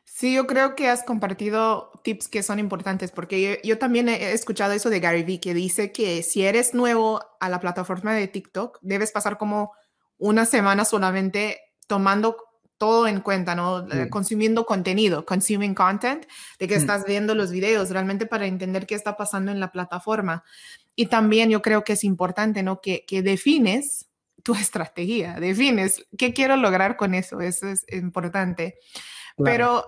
Sí, 0.05 0.35
yo 0.35 0.47
creo 0.47 0.75
que 0.75 0.89
has 0.89 1.03
compartido 1.05 1.91
tips 2.03 2.29
que 2.29 2.43
son 2.43 2.59
importantes 2.59 3.11
porque 3.11 3.43
yo, 3.43 3.69
yo, 3.69 3.79
también 3.79 4.09
he 4.09 4.33
escuchado 4.33 4.73
eso 4.73 4.89
de 4.89 5.01
Gary 5.01 5.25
Vee 5.25 5.41
que 5.41 5.53
dice 5.53 5.93
que 5.93 6.23
si 6.23 6.43
eres 6.43 6.73
nuevo 6.73 7.23
a 7.39 7.49
la 7.51 7.61
plataforma 7.61 8.15
de 8.15 8.27
TikTok, 8.27 8.79
debes 8.81 9.13
pasar 9.13 9.37
como 9.37 9.73
una 10.19 10.47
semana 10.47 10.85
solamente 10.85 11.61
tomando 11.87 12.37
todo 12.79 13.07
en 13.07 13.21
cuenta, 13.21 13.55
¿no? 13.55 13.91
Eh, 13.91 14.09
consumiendo 14.11 14.67
contenido, 14.67 15.25
consuming 15.25 15.75
content, 15.75 16.27
de 16.59 16.69
que 16.69 16.77
mm. 16.77 16.79
estás 16.79 17.05
viendo 17.07 17.35
los 17.35 17.51
videos 17.51 17.91
realmente 17.91 18.27
para 18.27 18.47
entender 18.47 18.87
qué 18.87 18.95
está 18.95 19.17
pasando 19.17 19.51
en 19.51 19.61
la 19.61 19.73
plataforma. 19.73 20.45
Y 20.95 21.07
también 21.07 21.51
yo 21.51 21.63
creo 21.63 21.85
que 21.85 21.95
es 21.95 22.05
importante, 22.05 22.63
¿no? 22.63 22.81
Que, 22.81 23.05
que 23.07 23.23
defines 23.23 24.09
tu 24.43 24.55
estrategia, 24.55 25.41
defines 25.41 26.07
qué 26.19 26.33
quiero 26.33 26.57
lograr 26.57 26.97
con 26.97 27.15
eso, 27.15 27.41
eso 27.41 27.69
es 27.69 27.85
importante. 27.91 28.79
Pero 29.37 29.85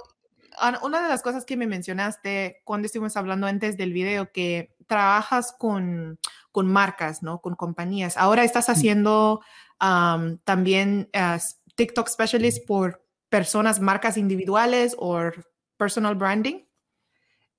una 0.83 1.03
de 1.03 1.09
las 1.09 1.23
cosas 1.23 1.45
que 1.45 1.57
me 1.57 1.67
mencionaste 1.67 2.61
cuando 2.65 2.87
estuvimos 2.87 3.17
hablando 3.17 3.47
antes 3.47 3.77
del 3.77 3.93
video, 3.93 4.33
que 4.33 4.75
trabajas 4.87 5.55
con, 5.59 6.19
con 6.53 6.67
marcas, 6.67 7.23
¿no? 7.23 7.41
Con 7.41 7.55
compañías. 7.55 8.17
Ahora 8.17 8.45
estás 8.45 8.69
haciendo 8.69 9.41
también 9.79 11.09
uh, 11.15 11.39
TikTok 11.77 12.09
specialist 12.09 12.67
por 12.67 13.05
personas, 13.29 13.81
marcas 13.81 14.17
individuales 14.17 14.97
o 14.99 15.31
personal 15.77 16.15
branding? 16.15 16.65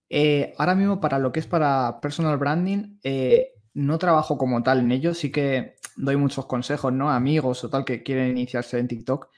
Eh, 0.10 0.54
ahora 0.58 0.76
mismo 0.76 1.00
para 1.00 1.20
lo 1.20 1.32
que 1.32 1.40
es 1.40 1.48
para 1.48 2.00
personal 2.02 2.38
branding, 2.38 3.00
eh, 3.04 3.54
no 3.74 3.98
trabajo 3.98 4.38
como 4.38 4.62
tal 4.64 4.80
en 4.80 4.92
ello, 4.92 5.14
sí 5.14 5.32
que 5.32 5.76
doy 5.96 6.18
muchos 6.18 6.46
consejos, 6.46 6.92
¿no? 6.92 7.12
Amigos 7.12 7.64
o 7.64 7.70
tal 7.70 7.86
que 7.86 8.04
quieren 8.04 8.32
iniciarse 8.32 8.80
en 8.80 8.88
TikTok, 8.88 9.30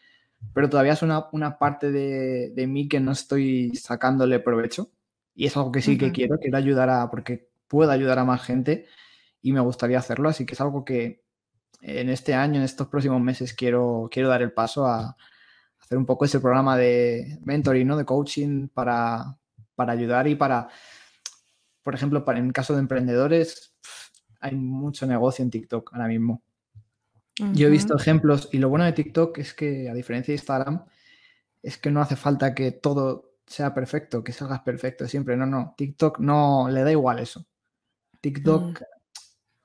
pero 0.54 0.70
todavía 0.70 0.94
es 0.94 1.02
una, 1.02 1.30
parte 1.58 1.92
de, 1.92 2.68
mí 2.68 2.88
que 2.88 3.00
no 3.00 3.12
estoy 3.12 3.76
sacándole 3.76 4.40
provecho 4.40 4.92
y 5.34 5.46
es 5.46 5.56
algo 5.56 5.72
que 5.72 5.82
sí 5.82 5.98
que 5.98 6.12
quiero, 6.12 6.38
quiero 6.40 6.58
ayudar 6.58 6.90
a, 6.90 7.10
porque 7.10 7.50
puedo 7.68 7.92
ayudar 7.92 8.20
a 8.20 8.26
más 8.26 8.44
gente 8.44 8.86
y 9.42 9.54
me 9.54 9.62
gustaría 9.62 9.98
hacerlo, 9.98 10.30
así 10.30 10.46
que 10.46 10.54
es 10.54 10.62
algo 10.62 10.84
que 10.84 11.24
en 11.82 12.10
este 12.10 12.34
año, 12.34 12.58
en 12.58 12.64
estos 12.64 12.88
próximos 12.88 13.22
meses, 13.22 13.54
quiero, 13.54 14.08
quiero 14.12 14.30
dar 14.30 14.42
el 14.42 14.52
paso 14.52 14.86
a 14.86 15.16
hacer 15.80 15.98
un 15.98 16.06
poco 16.06 16.26
ese 16.26 16.40
programa 16.40 16.78
de 16.78 17.40
mentoring, 17.44 17.88
¿no? 17.88 17.98
De 17.98 18.06
coaching 18.06 18.68
para, 18.68 19.38
ayudar 19.78 20.28
y 20.28 20.36
para, 20.36 20.70
por 21.82 21.96
ejemplo, 21.96 22.24
para, 22.24 22.40
en 22.40 22.52
caso 22.52 22.74
de 22.74 22.82
emprendedores, 22.82 23.74
hay 24.40 24.56
mucho 24.56 25.08
negocio 25.08 25.44
en 25.44 25.50
TikTok 25.50 25.94
ahora 25.94 26.08
mismo. 26.08 26.44
Yo 27.54 27.68
he 27.68 27.72
visto 27.72 27.96
ejemplos 27.96 28.50
y 28.52 28.60
lo 28.60 28.70
bueno 28.70 28.86
de 28.86 28.92
TikTok 28.94 29.38
es 29.40 29.54
que, 29.54 29.90
a 29.90 29.94
diferencia 29.94 30.32
de 30.32 30.38
Instagram, 30.38 30.86
es 31.64 31.78
que 31.78 31.90
no 31.90 32.02
hace 32.02 32.16
falta 32.16 32.54
que 32.54 32.72
todo 32.72 33.36
sea 33.48 33.74
perfecto, 33.74 34.24
que 34.24 34.32
salgas 34.32 34.62
perfecto 34.62 35.08
siempre. 35.08 35.36
No, 35.38 35.46
no. 35.46 35.74
TikTok 35.78 36.20
no 36.20 36.70
le 36.70 36.84
da 36.84 36.92
igual 36.92 37.20
eso. 37.20 37.48
TikTok 38.20 38.82
mm 38.82 38.86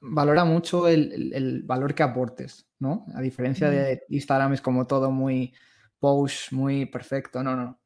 valora 0.00 0.44
mucho 0.44 0.88
el, 0.88 1.62
valor 1.64 1.94
que 1.94 2.02
aportes, 2.02 2.66
¿no? 2.78 3.06
A 3.14 3.20
diferencia 3.20 3.70
de 3.70 4.02
Instagram 4.08 4.52
es 4.52 4.60
como 4.60 4.86
todo 4.86 5.10
muy 5.10 5.54
post, 5.98 6.52
muy 6.52 6.86
perfecto, 6.86 7.42
no, 7.42 7.56
no. 7.56 7.80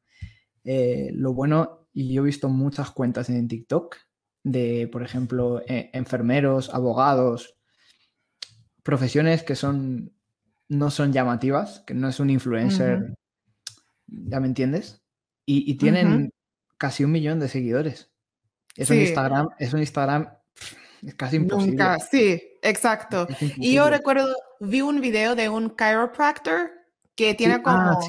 Eh, 0.63 1.11
lo 1.13 1.33
bueno, 1.33 1.87
y 1.93 2.13
yo 2.13 2.21
he 2.21 2.25
visto 2.25 2.49
muchas 2.49 2.91
cuentas 2.91 3.29
en 3.29 3.47
TikTok 3.47 3.95
de, 4.43 4.89
por 4.91 5.03
ejemplo, 5.03 5.61
e, 5.67 5.89
enfermeros, 5.93 6.73
abogados, 6.73 7.57
profesiones 8.83 9.43
que 9.43 9.55
son 9.55 10.13
no 10.71 10.89
son 10.89 11.11
llamativas, 11.11 11.83
que 11.85 11.93
no 11.93 12.07
es 12.07 12.21
un 12.21 12.29
influencer, 12.29 13.13
¿ya 14.07 14.39
me 14.39 14.47
entiendes? 14.47 15.01
Y, 15.45 15.75
tienen 15.75 16.31
casi 16.77 17.03
un 17.03 17.11
millón 17.11 17.41
de 17.41 17.49
seguidores. 17.49 18.09
Eso 18.77 18.93
en 18.93 19.01
Instagram, 19.01 19.49
eso 19.59 19.75
en 19.75 19.83
Instagram 19.83 20.29
es 21.01 21.13
casi 21.15 21.35
imposible. 21.35 21.71
Nunca, 21.71 21.99
sí, 21.99 22.41
exacto. 22.61 23.27
Y 23.57 23.73
yo 23.73 23.89
recuerdo, 23.89 24.33
vi 24.61 24.79
un 24.79 25.01
video 25.01 25.35
de 25.35 25.49
un 25.49 25.75
chiropractor 25.75 26.71
que 27.15 27.33
tiene 27.33 27.55
ah, 27.55 27.61
como, 27.61 27.99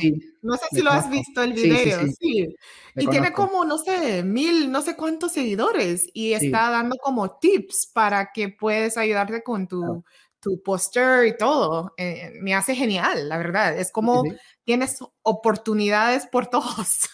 no 0.42 0.56
sé 0.56 0.66
si 0.70 0.82
lo 0.82 0.92
has 0.92 1.10
visto 1.10 1.42
el 1.42 1.54
video, 1.54 2.06
sí, 2.20 2.54
y 2.94 3.06
tiene 3.08 3.32
como, 3.32 3.64
no 3.64 3.76
sé, 3.76 4.22
mil, 4.22 4.70
no 4.70 4.82
sé 4.82 4.94
cuántos 4.94 5.32
seguidores 5.32 6.06
y 6.14 6.34
está 6.34 6.70
dando 6.70 6.96
como 6.98 7.38
tips 7.38 7.90
para 7.92 8.30
que 8.32 8.50
puedes 8.50 8.96
ayudarte 8.96 9.42
con 9.42 9.66
tu, 9.66 10.04
tu 10.42 10.60
posture 10.60 11.28
y 11.28 11.36
todo. 11.36 11.94
Eh, 11.96 12.32
me 12.42 12.54
hace 12.54 12.74
genial, 12.74 13.28
la 13.28 13.38
verdad. 13.38 13.78
Es 13.78 13.92
como 13.92 14.24
tienes 14.64 14.98
oportunidades 15.22 16.26
por 16.26 16.48
todos. 16.48 17.08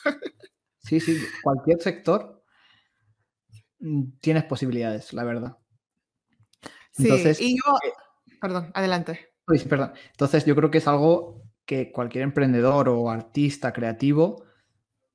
sí, 0.78 0.98
sí, 0.98 1.20
cualquier 1.42 1.80
sector 1.80 2.42
mm, 3.78 4.18
tienes 4.20 4.44
posibilidades, 4.44 5.12
la 5.12 5.24
verdad. 5.24 5.58
Sí, 6.90 7.08
y 7.38 7.56
yo, 7.56 7.76
eh, 7.84 7.92
perdón, 8.40 8.72
adelante. 8.74 9.28
perdón. 9.68 9.92
Entonces 10.10 10.44
yo 10.44 10.56
creo 10.56 10.70
que 10.70 10.78
es 10.78 10.88
algo 10.88 11.42
que 11.64 11.92
cualquier 11.92 12.24
emprendedor 12.24 12.88
o 12.88 13.10
artista 13.10 13.72
creativo 13.72 14.42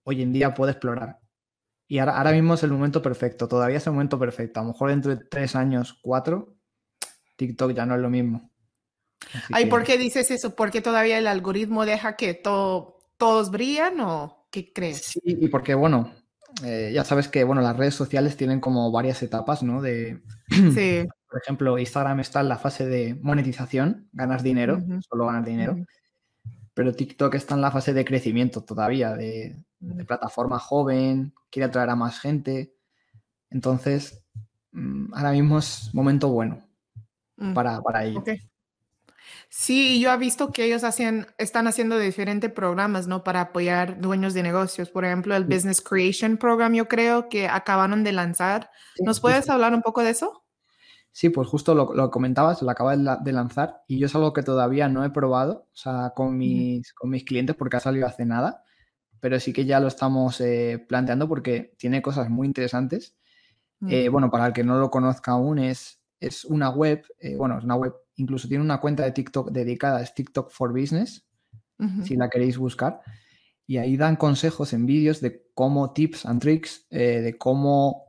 hoy 0.03 0.21
en 0.21 0.31
día 0.31 0.53
puede 0.53 0.73
explorar. 0.73 1.19
Y 1.87 1.97
ahora, 1.97 2.17
ahora 2.17 2.31
mismo 2.31 2.53
es 2.53 2.63
el 2.63 2.71
momento 2.71 3.01
perfecto, 3.01 3.47
todavía 3.47 3.77
es 3.77 3.87
el 3.87 3.93
momento 3.93 4.19
perfecto. 4.19 4.59
A 4.59 4.63
lo 4.63 4.69
mejor 4.69 4.91
dentro 4.91 5.15
de 5.15 5.25
tres 5.25 5.55
años, 5.55 5.99
cuatro, 6.01 6.52
TikTok 7.35 7.73
ya 7.73 7.85
no 7.85 7.95
es 7.95 8.01
lo 8.01 8.09
mismo. 8.09 8.51
Ay, 9.51 9.67
¿por 9.67 9.83
qué 9.83 9.97
dices 9.97 10.31
eso? 10.31 10.55
¿Porque 10.55 10.81
todavía 10.81 11.17
el 11.17 11.27
algoritmo 11.27 11.85
deja 11.85 12.15
que 12.15 12.33
todo, 12.33 12.99
todos 13.17 13.51
brillan 13.51 13.99
o 14.01 14.47
qué 14.51 14.73
crees? 14.73 14.97
Sí, 15.03 15.21
y 15.23 15.47
porque, 15.47 15.73
bueno, 15.75 16.13
eh, 16.63 16.91
ya 16.93 17.03
sabes 17.03 17.29
que, 17.29 17.43
bueno, 17.43 17.61
las 17.61 17.77
redes 17.77 17.95
sociales 17.95 18.35
tienen 18.35 18.59
como 18.59 18.91
varias 18.91 19.23
etapas, 19.23 19.63
¿no? 19.63 19.81
De, 19.81 20.21
sí. 20.49 21.07
Por 21.33 21.41
ejemplo, 21.41 21.79
Instagram 21.79 22.19
está 22.19 22.41
en 22.41 22.49
la 22.49 22.59
fase 22.59 22.85
de 22.85 23.17
monetización, 23.19 24.07
ganas 24.11 24.43
dinero, 24.43 24.79
solo 25.09 25.25
ganas 25.25 25.45
dinero 25.45 25.77
pero 26.73 26.93
TikTok 26.93 27.35
está 27.35 27.55
en 27.55 27.61
la 27.61 27.71
fase 27.71 27.93
de 27.93 28.05
crecimiento 28.05 28.63
todavía, 28.63 29.13
de, 29.13 29.55
plataforma 30.07 30.59
joven, 30.59 31.33
quiere 31.51 31.65
atraer 31.65 31.89
a 31.89 31.95
más 31.95 32.19
gente. 32.19 32.73
Entonces, 33.49 34.23
mm, 34.71 35.13
ahora 35.13 35.31
mismo 35.31 35.59
es 35.59 35.89
momento 35.93 36.29
bueno 36.29 36.65
mm, 37.37 37.53
para, 37.53 37.81
para 37.81 38.05
ello. 38.05 38.23
Sí, 39.49 39.99
yo 39.99 40.11
he 40.11 40.17
visto 40.17 40.51
que 40.51 40.65
ellos 40.65 40.83
hacen, 40.83 41.27
están 41.37 41.67
haciendo 41.67 41.97
diferentes 41.99 42.51
programas, 42.51 43.07
¿no? 43.07 43.23
Para 43.23 43.41
apoyar 43.41 44.01
dueños 44.01 44.33
de 44.33 44.43
negocios. 44.43 44.89
Por 44.89 45.05
ejemplo, 45.05 45.35
el 45.35 45.45
Business 45.45 45.81
Creation 45.81 46.37
Program, 46.37 46.73
yo 46.73 46.87
creo 46.87 47.29
que 47.29 47.47
acabaron 47.47 48.03
de 48.03 48.11
lanzar. 48.11 48.71
¿Nos 48.99 49.19
puedes 49.19 49.49
hablar 49.49 49.73
un 49.73 49.81
poco 49.81 50.01
de 50.01 50.09
eso? 50.09 50.43
Sí, 51.11 51.29
pues 51.29 51.47
justo 51.47 51.75
lo, 51.75 52.09
comentabas, 52.09 52.63
lo 52.63 52.71
acabas 52.71 52.97
de 53.23 53.31
lanzar 53.31 53.83
y 53.87 53.99
yo 53.99 54.07
es 54.07 54.15
algo 54.15 54.33
que 54.33 54.41
todavía 54.41 54.89
no 54.89 55.05
he 55.05 55.11
probado, 55.11 55.67
o 55.71 55.75
sea, 55.75 56.11
con 56.15 56.35
mis, 56.35 56.91
con 56.93 57.11
mis 57.11 57.23
clientes 57.23 57.55
porque 57.55 57.77
ha 57.77 57.79
salido 57.79 58.07
hace 58.07 58.25
nada, 58.25 58.63
pero 59.19 59.39
sí 59.39 59.53
que 59.53 59.65
ya 59.65 59.79
lo 59.79 59.87
estamos 59.87 60.41
eh, 60.41 60.83
planteando 60.89 61.27
porque 61.27 61.75
tiene 61.77 62.01
cosas 62.01 62.29
muy 62.29 62.47
interesantes. 62.47 63.15
Eh, 63.87 64.09
bueno, 64.09 64.31
para 64.31 64.47
el 64.47 64.53
que 64.53 64.63
no 64.63 64.79
lo 64.79 64.89
conozca 64.89 65.33
aún, 65.33 65.59
es, 65.59 65.99
es 66.27 66.45
una 66.45 66.69
web, 66.69 67.05
eh, 67.19 67.35
bueno, 67.35 67.57
es 67.57 67.63
una 67.63 67.75
web, 67.75 67.93
incluso 68.15 68.47
tiene 68.47 68.63
una 68.63 68.79
cuenta 68.79 69.03
de 69.03 69.11
TikTok 69.11 69.51
dedicada, 69.51 70.01
es 70.01 70.13
TikTok 70.13 70.51
for 70.51 70.71
Business, 70.71 71.25
si 72.03 72.15
la 72.15 72.29
queréis 72.29 72.57
buscar. 72.57 73.01
Y 73.67 73.77
ahí 73.77 73.97
dan 73.97 74.15
consejos 74.15 74.71
en 74.71 74.85
vídeos 74.85 75.19
de 75.19 75.43
cómo 75.53 75.91
tips 75.91 76.25
and 76.25 76.41
tricks, 76.41 76.87
de 76.89 77.35
cómo 77.37 78.03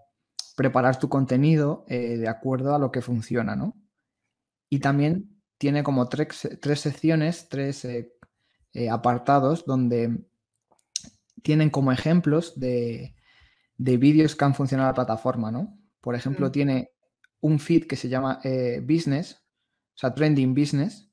preparar 0.55 0.99
tu 0.99 1.09
contenido 1.09 1.85
eh, 1.89 2.17
de 2.17 2.29
acuerdo 2.29 2.75
a 2.75 2.79
lo 2.79 2.91
que 2.91 3.03
funciona, 3.03 3.57
¿no? 3.57 3.77
Y 4.69 4.79
también 4.79 5.41
tiene 5.59 5.83
como 5.83 6.09
tres, 6.09 6.49
secciones, 6.75 7.49
tres 7.49 7.85
eh, 7.85 8.13
eh, 8.73 8.91
apartados 8.91 9.65
donde 9.65 10.25
tienen 11.43 11.71
como 11.71 11.93
ejemplos 11.93 12.59
de, 12.59 13.15
vídeos 13.77 14.37
que 14.37 14.45
han 14.45 14.55
funcionado 14.55 14.89
en 14.89 14.93
la 14.93 14.95
plataforma, 14.95 15.51
¿no? 15.51 15.79
Por 16.01 16.15
ejemplo, 16.15 16.49
mm. 16.49 16.53
tiene 16.53 16.91
un 17.45 17.59
feed 17.59 17.87
que 17.87 17.97
se 17.97 18.09
llama 18.09 18.41
Business, 18.83 19.43
o 19.95 19.99
sea, 19.99 20.15
Trending 20.15 20.55
Business, 20.55 21.11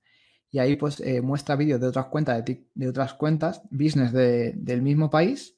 y 0.50 0.60
ahí 0.60 0.78
pues 0.78 1.04
muestra 1.22 1.58
vídeos 1.58 1.82
de 1.82 1.88
otras 1.88 2.06
cuentas, 2.06 2.44
de, 2.46 2.88
otras 2.88 3.14
cuentas, 3.16 3.62
business 3.70 4.14
del 4.14 4.82
mismo 4.82 5.10
país, 5.10 5.58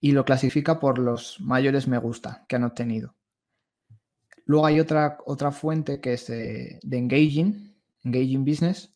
y 0.00 0.12
lo 0.12 0.24
clasifica 0.24 0.78
por 0.78 0.98
los 0.98 1.40
mayores 1.40 1.88
me 1.88 1.98
gusta 1.98 2.44
que 2.46 2.56
han 2.56 2.64
obtenido. 2.64 3.16
Luego 4.44 4.66
hay 4.66 4.80
otra, 4.80 5.18
otra 5.24 5.50
fuente 5.50 6.00
que 6.00 6.12
es 6.12 6.26
de, 6.26 6.78
Engaging, 6.82 7.74
Engaging 8.04 8.44
Business, 8.44 8.94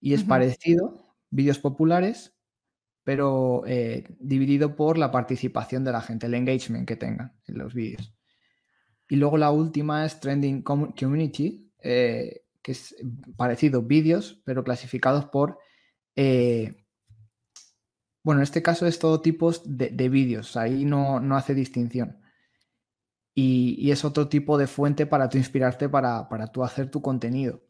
y 0.00 0.14
es 0.14 0.22
parecido, 0.22 1.16
vídeos 1.30 1.58
populares, 1.58 2.34
pero 3.02 3.64
eh, 3.66 4.04
dividido 4.20 4.76
por 4.76 4.98
la 4.98 5.10
participación 5.10 5.82
de 5.82 5.92
la 5.92 6.00
gente, 6.00 6.26
el 6.26 6.34
engagement 6.34 6.86
que 6.86 6.96
tengan 6.96 7.36
en 7.46 7.58
los 7.58 7.74
vídeos. 7.74 8.17
Y 9.08 9.16
luego 9.16 9.38
la 9.38 9.50
última 9.50 10.04
es 10.04 10.20
Trending 10.20 10.62
Community, 10.62 11.72
eh, 11.82 12.42
que 12.62 12.72
es 12.72 12.94
parecido, 13.36 13.82
vídeos, 13.82 14.40
pero 14.44 14.64
clasificados 14.64 15.26
por 15.26 15.58
eh, 16.20 16.84
bueno, 18.24 18.40
en 18.40 18.42
este 18.42 18.60
caso 18.60 18.86
es 18.86 18.98
todo 18.98 19.20
tipo 19.20 19.52
de, 19.64 20.08
vídeos, 20.08 20.56
ahí 20.56 20.84
no, 20.84 21.18
hace 21.36 21.54
distinción. 21.54 22.20
Y, 23.34 23.90
es 23.90 24.04
otro 24.04 24.28
tipo 24.28 24.58
de 24.58 24.66
fuente 24.66 25.06
para 25.06 25.28
tú 25.28 25.38
inspirarte 25.38 25.88
para, 25.88 26.28
para 26.28 26.48
tú 26.48 26.64
hacer 26.64 26.90
tu 26.90 27.00
contenido. 27.00 27.62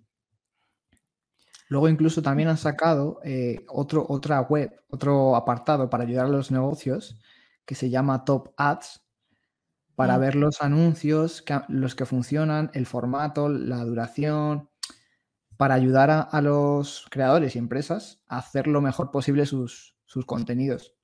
Luego 1.68 1.88
incluso 1.88 2.22
también 2.22 2.48
han 2.48 2.56
sacado 2.56 3.20
eh, 3.22 3.66
otro, 3.68 4.06
otra 4.08 4.40
web, 4.40 4.74
otro 4.88 5.36
apartado 5.36 5.90
para 5.90 6.04
ayudar 6.04 6.24
a 6.24 6.30
los 6.30 6.50
negocios 6.50 7.20
que 7.66 7.74
se 7.74 7.90
llama 7.90 8.24
Top 8.24 8.54
Ads, 8.56 9.06
para 9.98 10.16
ver 10.16 10.36
los 10.36 10.62
anuncios, 10.62 11.44
los 11.66 11.96
que 11.96 12.06
funcionan, 12.06 12.70
el 12.72 12.86
formato, 12.86 13.48
la 13.48 13.84
duración, 13.84 14.70
para 15.56 15.74
ayudar 15.74 16.28
a, 16.30 16.40
los 16.40 17.08
creadores 17.10 17.56
y 17.56 17.58
empresas 17.58 18.22
a 18.28 18.38
hacer 18.38 18.68
lo 18.68 18.80
mejor 18.80 19.10
posible 19.10 19.44
sus, 19.44 19.96
sus 20.04 20.24
contenidos. 20.24 20.94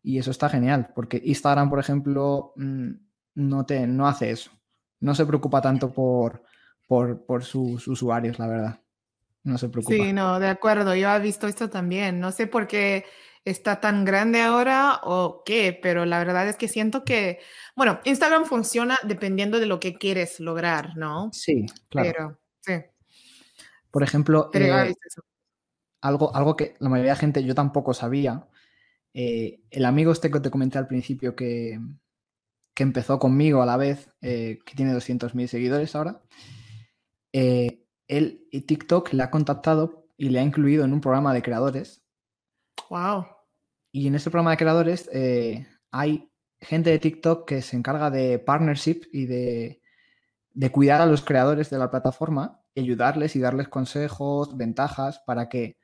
Y 0.00 0.20
eso 0.20 0.30
está 0.30 0.48
genial, 0.48 0.92
porque 0.94 1.20
Instagram, 1.24 1.70
por 1.70 1.80
ejemplo, 1.80 2.52
mm, 2.54 2.90
no, 3.34 3.66
te, 3.66 3.88
no 3.88 4.06
hace 4.06 4.30
eso. 4.30 4.52
No 5.00 5.16
se 5.16 5.26
preocupa 5.26 5.60
tanto 5.60 5.92
por, 5.92 6.44
por, 6.86 7.42
sus 7.42 7.88
usuarios, 7.88 8.38
la 8.38 8.46
verdad. 8.46 8.80
No 9.42 9.58
se 9.58 9.68
preocupa. 9.70 9.92
Sí, 9.92 10.12
no, 10.12 10.38
de 10.38 10.46
acuerdo. 10.46 10.94
Yo 10.94 11.12
he 11.12 11.18
visto 11.18 11.48
esto 11.48 11.68
también. 11.68 12.20
No 12.20 12.30
sé 12.30 12.46
por 12.46 12.68
qué 12.68 13.04
está 13.44 13.80
tan 13.80 14.04
grande 14.04 14.40
ahora 14.40 15.00
o 15.02 15.42
qué, 15.44 15.78
pero 15.80 16.04
la 16.04 16.18
verdad 16.18 16.48
es 16.48 16.56
que 16.56 16.68
siento 16.68 17.04
que, 17.04 17.40
bueno, 17.74 18.00
Instagram 18.04 18.44
funciona 18.44 18.98
dependiendo 19.02 19.58
de 19.58 19.66
lo 19.66 19.80
que 19.80 19.94
quieres 19.94 20.40
lograr, 20.40 20.96
¿no? 20.96 21.30
Sí, 21.32 21.66
claro. 21.88 22.38
Pero, 22.64 22.82
sí. 22.82 22.86
Por 23.90 24.02
ejemplo, 24.02 24.50
eh, 24.54 24.94
algo, 26.00 26.34
algo 26.34 26.56
que 26.56 26.74
la 26.78 26.88
mayoría 26.88 27.12
de 27.12 27.16
la 27.16 27.20
gente 27.20 27.44
yo 27.44 27.54
tampoco 27.54 27.94
sabía. 27.94 28.46
Eh, 29.12 29.60
el 29.70 29.84
amigo 29.84 30.12
este 30.12 30.30
que 30.30 30.40
te 30.40 30.50
comenté 30.50 30.78
al 30.78 30.86
principio 30.86 31.34
que, 31.34 31.80
empezó 32.76 33.18
conmigo 33.18 33.60
a 33.60 33.66
la 33.66 33.76
vez, 33.76 34.08
eh, 34.22 34.58
que 34.64 34.74
tiene 34.74 34.94
200.000 34.94 35.48
seguidores 35.48 35.94
ahora, 35.94 36.22
eh, 37.34 37.84
él 38.08 38.48
y 38.50 38.62
TikTok 38.62 39.12
le 39.12 39.22
ha 39.22 39.30
contactado 39.30 40.08
y 40.16 40.30
le 40.30 40.38
ha 40.38 40.42
incluido 40.42 40.86
en 40.86 40.94
un 40.94 41.02
programa 41.02 41.34
de 41.34 41.42
creadores. 41.42 41.99
¡Wow! 42.90 43.26
Y 43.92 44.06
en 44.08 44.14
ese 44.16 44.30
programa 44.30 44.50
de 44.50 44.56
creadores 44.58 45.08
hay 45.90 46.30
gente 46.60 46.90
de 46.90 46.98
TikTok 46.98 47.48
que 47.48 47.62
se 47.62 47.76
encarga 47.76 48.10
de 48.10 48.38
partnership 48.38 49.02
y 49.12 49.24
de, 49.24 49.80
de 50.52 50.70
cuidar 50.70 51.00
a 51.00 51.06
los 51.06 51.22
creadores 51.22 51.70
de 51.70 51.78
la 51.78 51.90
plataforma 51.90 52.60
ayudarles 52.80 53.36
y 53.36 53.40
darles 53.40 53.68
consejos, 53.68 54.56
ventajas 54.56 55.20
para 55.26 55.48
que 55.48 55.76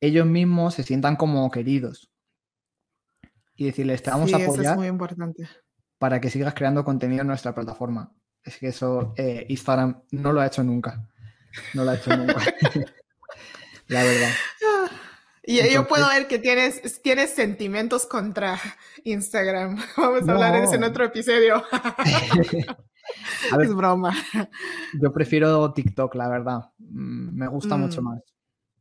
ellos 0.00 0.26
mismos 0.26 0.74
se 0.74 0.82
sientan 0.82 1.16
como 1.16 1.50
queridos. 1.50 2.10
Y 3.56 3.66
decirles, 3.66 4.02
te 4.02 4.10
vamos 4.10 4.32
a 4.32 4.36
apoyar 4.36 4.76
muy 4.76 4.86
importante. 4.86 5.48
para 5.98 6.20
que 6.20 6.30
sigas 6.30 6.54
creando 6.54 6.84
contenido 6.84 7.22
en 7.22 7.26
nuestra 7.26 7.54
plataforma. 7.54 8.14
Es 8.44 8.58
que 8.58 8.68
eso 8.68 9.14
eh, 9.16 9.46
Instagram 9.48 10.02
no 10.12 10.32
lo 10.32 10.40
ha 10.40 10.46
hecho 10.46 10.62
nunca. 10.62 11.08
No 11.74 11.84
lo 11.84 11.90
ha 11.90 11.96
hecho 11.96 12.16
nunca. 12.16 12.36
La 13.88 14.04
verdad. 14.04 14.30
Y 15.50 15.72
yo 15.72 15.88
puedo 15.88 16.06
ver 16.08 16.28
que 16.28 16.38
tienes, 16.38 17.00
tienes 17.00 17.30
sentimientos 17.30 18.04
contra 18.04 18.60
Instagram. 19.02 19.78
Vamos 19.96 20.28
a 20.28 20.32
hablar 20.32 20.52
de 20.52 20.64
eso 20.64 20.74
en 20.74 20.84
otro 20.84 21.06
episodio. 21.06 21.64
es 23.62 23.74
broma. 23.74 24.14
Yo 25.00 25.10
prefiero 25.10 25.72
TikTok, 25.72 26.14
la 26.16 26.28
verdad. 26.28 26.70
Mm, 26.76 27.34
me 27.34 27.48
gusta 27.48 27.78
mucho 27.78 28.02
mm. 28.02 28.04
más. 28.04 28.22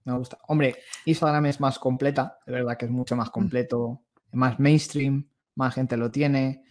Me 0.03 0.17
gusta. 0.17 0.39
Hombre, 0.49 0.75
Instagram 1.05 1.45
es 1.45 1.61
más 1.61 1.79
completa, 1.79 2.37
de 2.45 2.51
verdad 2.51 2.75
que 2.75 2.83
es 2.83 2.91
mucho 2.91 3.15
más 3.15 3.29
mm. 3.29 3.31
completo, 3.31 4.01
más 4.33 4.59
mainstream, 4.59 5.25
más 5.55 5.73
gente 5.73 5.95
lo 5.95 6.11
tiene. 6.11 6.65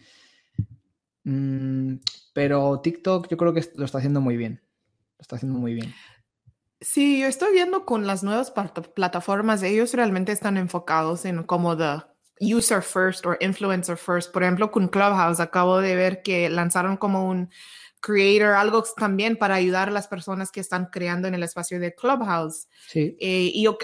Mm, 1.23 1.95
pero 2.33 2.81
TikTok 2.81 3.29
yo 3.29 3.37
creo 3.37 3.51
que 3.51 3.65
lo 3.73 3.85
está 3.85 3.97
haciendo 3.97 4.21
muy 4.21 4.37
bien. 4.37 4.61
Lo 5.17 5.21
está 5.23 5.37
haciendo 5.37 5.57
muy 5.57 5.73
bien. 5.73 5.91
Sí, 6.79 7.19
yo 7.19 7.27
estoy 7.27 7.53
viendo 7.53 7.85
con 7.85 8.05
las 8.05 8.23
nuevas 8.23 8.51
plataformas, 8.95 9.63
ellos 9.63 9.93
realmente 9.93 10.31
están 10.31 10.57
enfocados 10.57 11.25
en 11.25 11.43
como 11.43 11.75
the 11.75 12.03
user 12.39 12.83
first 12.83 13.25
o 13.25 13.35
influencer 13.39 13.97
first. 13.97 14.31
Por 14.31 14.43
ejemplo, 14.43 14.69
con 14.69 14.87
Clubhouse 14.87 15.39
acabo 15.39 15.79
de 15.79 15.95
ver 15.95 16.21
que 16.21 16.49
lanzaron 16.49 16.97
como 16.97 17.27
un 17.27 17.49
creator, 17.99 18.53
algo 18.53 18.83
también 18.95 19.37
para 19.37 19.55
ayudar 19.55 19.87
a 19.89 19.91
las 19.91 20.07
personas 20.07 20.51
que 20.51 20.59
están 20.59 20.85
creando 20.91 21.27
en 21.27 21.33
el 21.33 21.43
espacio 21.43 21.79
de 21.79 21.95
Clubhouse. 21.95 22.67
Sí. 22.87 23.17
Eh, 23.19 23.51
y 23.53 23.63
yo 23.63 23.77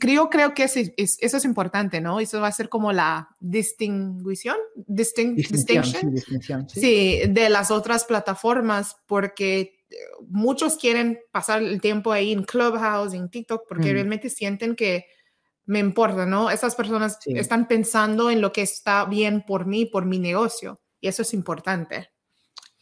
creo, 0.00 0.28
creo 0.28 0.52
que 0.52 0.64
eso 0.64 0.80
es, 0.96 1.44
importante, 1.44 2.00
¿no? 2.00 2.20
Eso 2.20 2.40
va 2.40 2.48
a 2.48 2.52
ser 2.52 2.68
como 2.68 2.92
la 2.92 3.28
distinguición, 3.40 4.56
distinction, 4.74 6.16
sí, 6.68 7.20
de 7.28 7.48
las 7.50 7.70
otras 7.70 8.04
plataformas, 8.04 8.96
porque 9.06 9.81
muchos 10.28 10.76
quieren 10.76 11.20
pasar 11.30 11.62
el 11.62 11.80
tiempo 11.80 12.12
ahí 12.12 12.32
en 12.32 12.42
Clubhouse, 12.44 13.14
en 13.14 13.28
TikTok, 13.28 13.66
porque 13.68 13.90
mm. 13.90 13.92
realmente 13.92 14.30
sienten 14.30 14.76
que 14.76 15.06
me 15.64 15.78
importa, 15.78 16.26
¿no? 16.26 16.50
Esas 16.50 16.74
personas 16.74 17.18
están 17.26 17.68
pensando 17.68 18.30
en 18.30 18.40
lo 18.40 18.52
que 18.52 18.62
está 18.62 19.04
bien 19.04 19.44
por 19.46 19.66
mí, 19.66 19.86
por 19.86 20.06
mi 20.06 20.18
negocio, 20.18 20.80
y 21.00 21.08
eso 21.08 21.22
es 21.22 21.34
importante. 21.34 22.10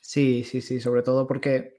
Sí, 0.00 0.44
sí, 0.44 0.60
sí, 0.60 0.80
sobre 0.80 1.02
todo 1.02 1.26
porque 1.26 1.78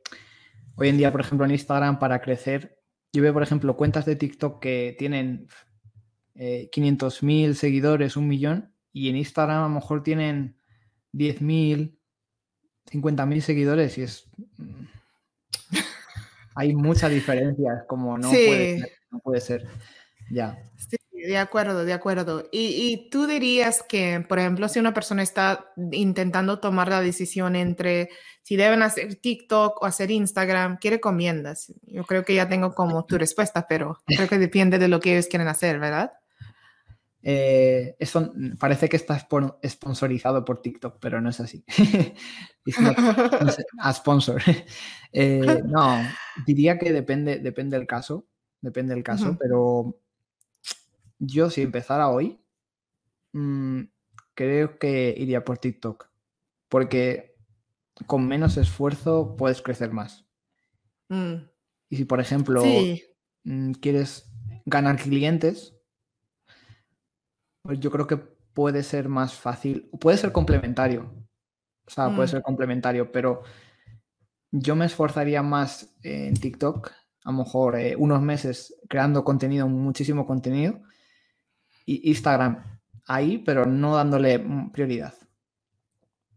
hoy 0.76 0.90
en 0.90 0.98
día, 0.98 1.12
por 1.12 1.22
ejemplo, 1.22 1.46
en 1.46 1.52
Instagram, 1.52 2.00
para 2.00 2.22
crecer, 2.22 2.80
yo 3.12 3.22
veo, 3.22 3.34
por 3.34 3.44
ejemplo, 3.44 3.76
cuentas 3.76 4.06
de 4.06 4.16
TikTok 4.16 4.62
que 4.62 4.96
tienen 4.98 5.48
eh, 6.36 6.70
500.000 6.72 7.54
seguidores, 7.56 8.16
un 8.16 8.28
millón, 8.28 8.74
y 8.94 9.10
en 9.10 9.18
Instagram 9.18 9.60
a 9.60 9.68
lo 9.68 9.74
mejor 9.74 10.04
tienen 10.04 10.58
10.000, 11.14 11.98
50.000 12.86 13.42
seguidores, 13.42 13.98
y 13.98 14.04
es. 14.04 14.30
Hay 16.56 16.76
mucha 16.76 17.10
diferencia, 17.10 17.86
como 17.88 18.18
no, 18.18 18.30
puede 18.30 18.80
ser, 18.80 18.92
no 19.12 19.20
puede 19.20 19.42
ser. 19.42 19.68
Ya. 20.30 20.58
Sí, 20.78 20.98
de 21.14 21.38
acuerdo, 21.38 21.86
de 21.86 21.94
acuerdo. 21.94 22.48
Y, 22.52 23.10
tú 23.10 23.28
dirías 23.28 23.84
que, 23.88 24.26
por 24.28 24.40
ejemplo, 24.40 24.68
si 24.68 24.80
una 24.80 24.94
persona 24.94 25.24
está 25.24 25.72
intentando 25.92 26.60
tomar 26.60 26.90
la 26.90 27.02
decisión 27.02 27.56
entre 27.56 28.10
si 28.44 28.56
deben 28.56 28.82
hacer 28.82 29.16
TikTok 29.16 29.82
o 29.82 29.86
hacer 29.86 30.12
Instagram, 30.12 30.78
¿qué 30.80 30.90
recomiendas? 30.90 31.74
Yo 31.84 32.04
creo 32.06 32.26
que 32.26 32.36
ya 32.36 32.50
tengo 32.50 32.74
como 32.74 33.06
tu 33.06 33.18
respuesta, 33.18 33.68
pero 33.68 34.00
creo 34.06 34.28
que 34.28 34.40
depende 34.40 34.80
de 34.80 34.88
lo 34.88 35.00
que 35.00 35.14
ellos 35.14 35.28
quieren 35.28 35.48
hacer, 35.48 35.80
¿verdad? 35.80 36.12
Eh, 37.24 37.96
eso 38.00 38.34
parece 38.58 38.90
que 38.90 38.98
está 38.98 39.20
sponsorizado 39.20 40.44
por 40.44 40.62
TikTok, 40.62 40.98
pero 41.00 41.22
no 41.22 41.30
es 41.30 41.40
así. 41.40 41.64
a 43.80 43.94
sponsor. 43.94 44.42
Eh, 45.14 45.62
no, 45.66 46.02
diría 46.48 46.80
que 46.80 46.94
depende, 46.94 47.40
depende 47.40 47.78
del 47.78 47.86
caso, 47.86 48.30
depende 48.62 48.96
del 48.96 49.04
caso, 49.04 49.36
pero 49.38 50.00
yo 51.20 51.50
si 51.50 51.64
empezara 51.64 52.08
hoy, 52.08 52.40
mm, 53.34 53.82
creo 54.34 54.80
que 54.80 55.14
iría 55.18 55.44
por 55.44 55.58
TikTok, 55.58 56.10
porque 56.70 57.36
con 58.08 58.26
menos 58.26 58.56
esfuerzo 58.56 59.36
puedes 59.38 59.62
crecer 59.62 59.92
más. 59.92 60.26
Mm. 61.10 61.44
Y 61.90 61.98
si, 61.98 62.06
por 62.06 62.22
ejemplo, 62.22 62.64
mm, 63.44 63.74
quieres 63.74 64.32
ganar 64.66 64.96
clientes, 64.96 65.76
pues 67.64 67.80
yo 67.80 67.92
creo 67.92 68.08
que 68.08 68.18
puede 68.18 68.84
ser 68.84 69.10
más 69.10 69.34
fácil, 69.34 69.90
puede 70.00 70.18
ser 70.18 70.32
complementario, 70.32 71.12
o 71.86 71.90
sea, 71.90 72.14
puede 72.16 72.28
ser 72.28 72.42
complementario, 72.42 73.12
pero 73.12 73.44
yo 74.52 74.76
me 74.76 74.86
esforzaría 74.86 75.42
más 75.42 75.96
en 76.04 76.34
TikTok, 76.34 76.92
a 77.24 77.32
lo 77.32 77.38
mejor 77.38 77.80
eh, 77.80 77.96
unos 77.96 78.22
meses 78.22 78.76
creando 78.90 79.24
contenido, 79.24 79.68
muchísimo 79.68 80.26
contenido, 80.26 80.82
Instagram 81.86 82.80
ahí, 83.08 83.38
pero 83.40 83.66
no 83.66 83.96
dándole 83.96 84.44
prioridad. 84.72 85.14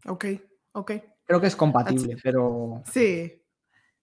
Ok, 0.07 0.25
ok. 0.73 0.91
Creo 1.25 1.41
que 1.41 1.47
es 1.47 1.55
compatible, 1.55 2.17
pero. 2.21 2.83
Sí, 2.91 3.41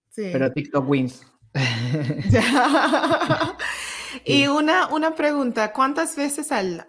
sí. 0.09 0.29
Pero 0.31 0.51
TikTok 0.51 0.89
wins. 0.89 1.25
y 4.25 4.47
una, 4.47 4.87
una 4.87 5.15
pregunta: 5.15 5.73
¿cuántas 5.73 6.15
veces 6.15 6.51
al, 6.51 6.85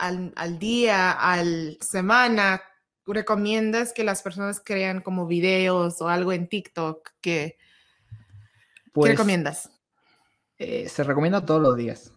día, 0.59 1.13
al 1.13 1.79
semana, 1.81 2.63
recomiendas 3.07 3.93
que 3.93 4.05
las 4.05 4.23
personas 4.23 4.61
crean 4.65 5.01
como 5.01 5.27
videos 5.27 6.01
o 6.01 6.09
algo 6.09 6.33
en 6.33 6.49
TikTok? 6.49 7.11
que 7.21 7.57
¿Qué 7.57 8.91
pues, 8.93 9.13
recomiendas? 9.13 9.71
Eh, 10.59 10.89
se 10.89 11.03
recomienda 11.03 11.45
todos 11.45 11.61
los 11.61 11.77
días 11.77 12.13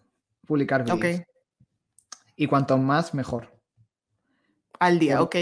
publicar 0.45 0.83
videos. 0.83 1.19
Ok. 1.19 1.27
Y 2.35 2.47
cuanto 2.47 2.77
más, 2.77 3.13
mejor. 3.13 3.51
Al 4.79 4.99
día, 4.99 5.21
ok. 5.21 5.35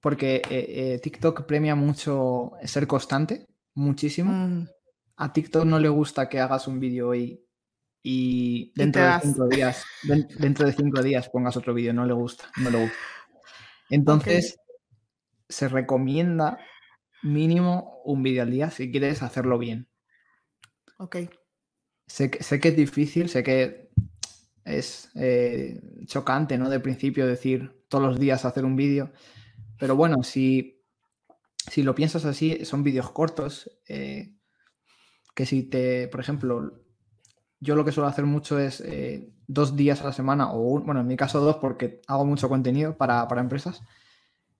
Porque 0.00 0.36
eh, 0.36 0.42
eh, 0.50 1.00
TikTok 1.02 1.46
premia 1.46 1.74
mucho 1.74 2.52
ser 2.64 2.86
constante, 2.86 3.46
muchísimo. 3.74 4.32
Mm. 4.32 4.68
A 5.16 5.32
TikTok 5.32 5.64
no 5.64 5.78
le 5.78 5.88
gusta 5.88 6.28
que 6.28 6.40
hagas 6.40 6.66
un 6.66 6.80
vídeo 6.80 7.08
hoy 7.08 7.43
y 8.06 8.70
dentro 8.76 9.02
de 9.02 9.20
cinco 9.22 9.48
días, 9.48 9.84
dentro 10.38 10.66
de 10.66 10.74
cinco 10.74 11.02
días 11.02 11.30
pongas 11.30 11.56
otro 11.56 11.72
vídeo, 11.72 11.94
no 11.94 12.04
le 12.04 12.12
gusta, 12.12 12.44
no 12.58 12.70
le 12.70 12.82
gusta. 12.82 12.98
Entonces, 13.88 14.60
se 15.48 15.68
recomienda 15.68 16.58
mínimo 17.22 18.02
un 18.04 18.22
vídeo 18.22 18.42
al 18.42 18.50
día 18.50 18.70
si 18.70 18.90
quieres 18.92 19.22
hacerlo 19.22 19.58
bien. 19.58 19.88
Ok. 20.98 21.16
Sé, 22.06 22.30
sé 22.40 22.60
que 22.60 22.68
es 22.68 22.76
difícil, 22.76 23.30
sé 23.30 23.42
que 23.42 23.88
es 24.64 25.10
eh, 25.14 25.80
chocante, 26.04 26.58
¿no? 26.58 26.68
De 26.68 26.80
principio 26.80 27.26
decir 27.26 27.84
todos 27.88 28.04
los 28.04 28.20
días 28.20 28.44
hacer 28.44 28.66
un 28.66 28.76
vídeo. 28.76 29.12
Pero 29.78 29.96
bueno, 29.96 30.22
si, 30.22 30.84
si 31.70 31.82
lo 31.82 31.94
piensas 31.94 32.26
así, 32.26 32.66
son 32.66 32.82
vídeos 32.82 33.10
cortos. 33.12 33.70
Eh, 33.88 34.34
que 35.34 35.46
si 35.46 35.62
te, 35.62 36.06
por 36.08 36.20
ejemplo, 36.20 36.83
yo 37.64 37.74
lo 37.76 37.84
que 37.84 37.92
suelo 37.92 38.08
hacer 38.08 38.26
mucho 38.26 38.58
es 38.58 38.80
eh, 38.80 39.30
dos 39.46 39.74
días 39.74 40.02
a 40.02 40.04
la 40.04 40.12
semana, 40.12 40.52
o 40.52 40.80
bueno, 40.80 41.00
en 41.00 41.06
mi 41.06 41.16
caso 41.16 41.40
dos, 41.40 41.56
porque 41.56 42.02
hago 42.06 42.24
mucho 42.24 42.48
contenido 42.48 42.96
para, 42.96 43.26
empresas. 43.38 43.82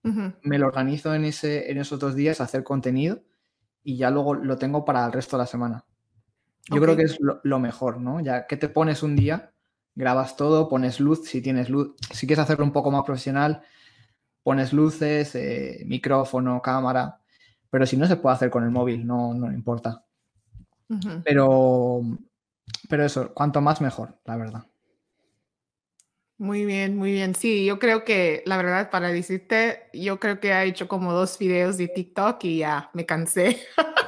Me 0.03 0.59
lo 0.59 0.67
organizo 0.67 1.14
en, 1.14 1.25
ese, 1.25 1.71
en 1.71 1.79
esos 1.79 1.99
dos 1.99 2.14
días, 2.14 2.40
hacer 2.40 2.62
contenido, 2.62 3.23
y 3.83 3.97
ya 3.97 4.11
luego 4.11 4.35
lo 4.35 4.57
tengo 4.59 4.85
para 4.85 5.05
el 5.07 5.12
resto 5.12 5.37
de 5.37 5.43
la 5.43 5.47
semana. 5.47 5.85
Yo 6.71 6.81
creo 6.81 6.97
que 6.97 7.03
es 7.03 7.19
lo, 7.21 7.40
lo, 7.43 7.59
mejor, 7.59 8.01
¿no? 8.01 8.21
Ya 8.21 8.47
que 8.47 8.57
te 8.57 8.69
pones 8.69 9.03
un 9.03 9.17
día 9.17 9.53
grabas 9.95 10.37
todo, 10.37 10.69
pones 10.69 11.01
luz, 11.01 11.29
si 11.29 11.40
tienes 11.40 11.69
luz, 11.71 11.95
si 12.11 12.27
quieres 12.27 12.43
hacerlo 12.43 12.64
un 12.64 12.73
poco 12.73 12.90
más 12.90 13.05
profesional, 13.05 13.62
pones 14.43 14.73
luces, 14.73 15.35
eh, 15.35 15.83
micrófono, 15.87 16.61
cámara, 16.61 17.21
pero 17.71 17.87
si 17.87 17.97
no 17.97 18.07
se 18.07 18.17
puede 18.17 18.35
hacer 18.35 18.51
con 18.51 18.64
el 18.64 18.71
móvil, 18.71 19.07
no, 19.07 19.35
no 19.35 19.53
importa. 19.53 20.05
Pero, 21.25 22.03
pero 22.88 23.05
eso, 23.05 23.33
cuanto 23.35 23.61
más 23.61 23.81
mejor, 23.81 24.18
la 24.24 24.37
verdad. 24.37 24.64
Muy 26.37 26.64
bien, 26.64 26.96
muy 26.96 27.12
bien. 27.12 27.35
Sí, 27.35 27.64
yo 27.64 27.79
creo 27.79 28.05
que, 28.05 28.42
la 28.44 28.57
verdad, 28.57 28.90
para 28.90 29.09
decirte, 29.12 29.88
yo 29.92 30.18
creo 30.18 30.40
que 30.40 30.50
he 30.50 30.64
hecho 30.64 30.88
como 30.88 31.12
dos 31.12 31.38
videos 31.38 31.77
de 31.79 31.88
TikTok 31.88 32.42
y 32.44 32.59
ya 32.59 32.90
me 32.92 33.07
cansé. 33.07 33.61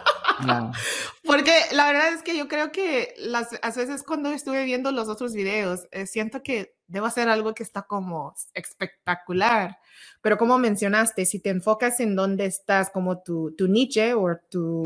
Porque 1.25 1.53
la 1.73 1.87
verdad 1.87 2.13
es 2.13 2.23
que 2.23 2.37
yo 2.37 2.49
creo 2.49 2.73
que 2.73 3.15
las 3.19 3.49
a 3.63 3.71
veces 3.71 4.03
cuando 4.03 4.31
estuve 4.31 4.65
viendo 4.65 4.93
los 4.93 5.09
otros 5.09 5.33
videos, 5.35 5.89
eh, 5.93 6.07
siento 6.07 6.43
que 6.43 6.77
debo 6.87 7.07
hacer 7.07 7.29
algo 7.29 7.55
que 7.55 7.63
está 7.63 7.83
como 7.83 8.35
espectacular. 8.55 9.79
Pero 10.21 10.37
como 10.37 10.59
mencionaste, 10.59 11.25
si 11.27 11.41
te 11.41 11.51
enfocas 11.51 12.01
en 12.01 12.17
dónde 12.17 12.47
estás, 12.47 12.91
como 12.91 13.23
tu, 13.23 13.55
tu 13.57 13.69
niche 13.69 14.15
o 14.15 14.37
tu, 14.51 14.85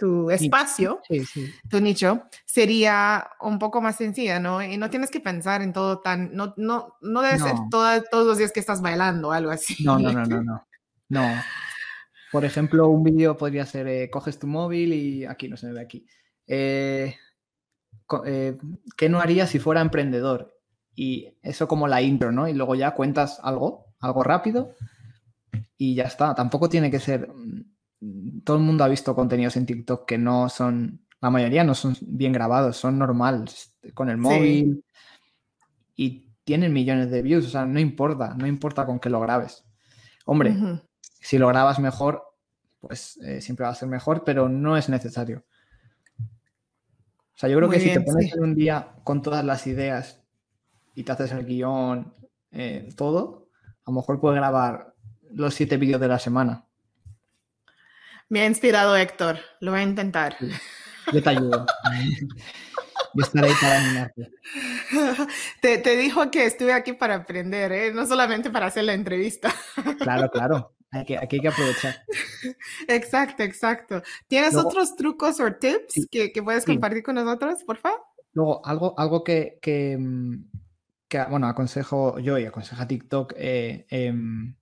tu 0.00 0.30
espacio, 0.30 1.00
tu 1.68 1.80
nicho, 1.80 2.22
sería 2.46 3.30
un 3.40 3.58
poco 3.58 3.82
más 3.82 3.96
sencilla, 3.96 4.40
¿no? 4.40 4.62
Y 4.62 4.78
no 4.78 4.88
tienes 4.88 5.10
que 5.10 5.20
pensar 5.20 5.60
en 5.60 5.74
todo 5.74 6.00
tan, 6.00 6.34
no, 6.34 6.54
no, 6.56 6.94
no 7.02 7.20
debe 7.20 7.38
ser 7.38 7.52
todos 7.70 8.26
los 8.26 8.38
días 8.38 8.50
que 8.50 8.60
estás 8.60 8.80
bailando 8.80 9.28
o 9.28 9.32
algo 9.32 9.50
así. 9.50 9.84
No, 9.84 9.98
no, 9.98 10.10
no, 10.12 10.24
no, 10.24 10.42
no. 10.42 10.66
No, 11.10 11.22
por 12.30 12.44
ejemplo, 12.44 12.88
un 12.88 13.02
vídeo 13.02 13.36
podría 13.36 13.66
ser, 13.66 13.88
eh, 13.88 14.08
coges 14.10 14.38
tu 14.38 14.46
móvil 14.46 14.94
y 14.94 15.26
aquí 15.26 15.48
no 15.48 15.56
se 15.56 15.66
me 15.66 15.72
ve 15.74 15.80
aquí. 15.80 16.06
Eh, 16.46 17.16
eh, 18.24 18.56
¿Qué 18.96 19.08
no 19.08 19.20
haría 19.20 19.46
si 19.46 19.58
fuera 19.58 19.80
emprendedor? 19.80 20.56
Y 20.94 21.36
eso 21.42 21.68
como 21.68 21.88
la 21.88 22.00
intro, 22.00 22.32
¿no? 22.32 22.48
Y 22.48 22.54
luego 22.54 22.74
ya 22.74 22.94
cuentas 22.94 23.40
algo, 23.42 23.94
algo 24.00 24.22
rápido 24.22 24.74
y 25.76 25.94
ya 25.94 26.04
está. 26.04 26.34
Tampoco 26.34 26.68
tiene 26.68 26.90
que 26.90 27.00
ser... 27.00 27.28
Todo 28.44 28.56
el 28.56 28.62
mundo 28.62 28.84
ha 28.84 28.88
visto 28.88 29.14
contenidos 29.14 29.56
en 29.56 29.66
TikTok 29.66 30.06
que 30.06 30.18
no 30.18 30.48
son, 30.48 31.04
la 31.20 31.30
mayoría 31.30 31.64
no 31.64 31.74
son 31.74 31.96
bien 32.00 32.32
grabados, 32.32 32.76
son 32.76 32.98
normales, 32.98 33.74
con 33.94 34.08
el 34.08 34.16
móvil 34.16 34.84
y 35.96 36.30
tienen 36.44 36.72
millones 36.72 37.10
de 37.10 37.22
views, 37.22 37.46
o 37.46 37.50
sea, 37.50 37.66
no 37.66 37.78
importa, 37.78 38.34
no 38.34 38.46
importa 38.46 38.86
con 38.86 38.98
que 38.98 39.10
lo 39.10 39.20
grabes. 39.20 39.64
Hombre, 40.24 40.56
si 41.20 41.38
lo 41.38 41.48
grabas 41.48 41.78
mejor, 41.78 42.24
pues 42.80 43.18
eh, 43.18 43.40
siempre 43.40 43.64
va 43.64 43.72
a 43.72 43.74
ser 43.74 43.88
mejor, 43.88 44.24
pero 44.24 44.48
no 44.48 44.76
es 44.76 44.88
necesario. 44.88 45.44
O 46.18 47.38
sea, 47.40 47.48
yo 47.48 47.56
creo 47.56 47.70
que 47.70 47.80
si 47.80 47.92
te 47.92 48.00
pones 48.00 48.32
en 48.34 48.42
un 48.42 48.54
día 48.54 48.94
con 49.04 49.22
todas 49.22 49.44
las 49.44 49.66
ideas 49.66 50.22
y 50.94 51.04
te 51.04 51.12
haces 51.12 51.32
el 51.32 51.44
guion, 51.44 52.12
eh, 52.50 52.88
todo, 52.96 53.48
a 53.84 53.90
lo 53.90 53.92
mejor 53.94 54.20
puedes 54.20 54.36
grabar 54.36 54.94
los 55.30 55.54
siete 55.54 55.76
vídeos 55.76 56.00
de 56.00 56.08
la 56.08 56.18
semana. 56.18 56.66
Me 58.30 58.42
ha 58.42 58.46
inspirado 58.46 58.96
Héctor, 58.96 59.40
lo 59.58 59.72
voy 59.72 59.80
a 59.80 59.82
intentar. 59.82 60.36
Yo 61.12 61.20
te 61.20 61.30
ayudo. 61.30 61.66
Yo 63.14 63.24
estaré 63.24 63.48
ahí 63.48 63.54
para 63.60 63.80
animarte. 63.80 64.30
Te, 65.60 65.78
te, 65.78 65.96
dijo 65.96 66.30
que 66.30 66.46
estuve 66.46 66.72
aquí 66.72 66.92
para 66.92 67.16
aprender, 67.16 67.72
¿eh? 67.72 67.92
no 67.92 68.06
solamente 68.06 68.48
para 68.48 68.66
hacer 68.66 68.84
la 68.84 68.94
entrevista. 68.94 69.52
Claro, 69.98 70.30
claro. 70.30 70.76
Aquí, 70.92 71.16
hay 71.16 71.26
que 71.26 71.48
aprovechar. 71.48 71.96
Exacto, 72.88 73.42
exacto. 73.42 74.02
¿Tienes 74.28 74.54
otros 74.54 74.94
trucos 74.94 75.40
o 75.40 75.52
tips 75.52 76.06
que, 76.10 76.32
que, 76.32 76.42
puedes 76.42 76.64
compartir 76.64 77.02
con 77.02 77.16
nosotros, 77.16 77.64
por 77.64 77.78
favor? 77.78 78.00
Luego, 78.32 78.64
algo, 78.64 78.94
algo 78.96 79.24
que, 79.24 79.58
que, 79.60 79.96
mm, 79.98 80.50
bueno, 81.30 81.48
aconsejo 81.48 82.18
yo 82.20 82.38
y 82.38 82.46
aconseja 82.46 82.86
TikTok 82.86 83.34
eh, 83.36 83.86
em, 83.90 84.54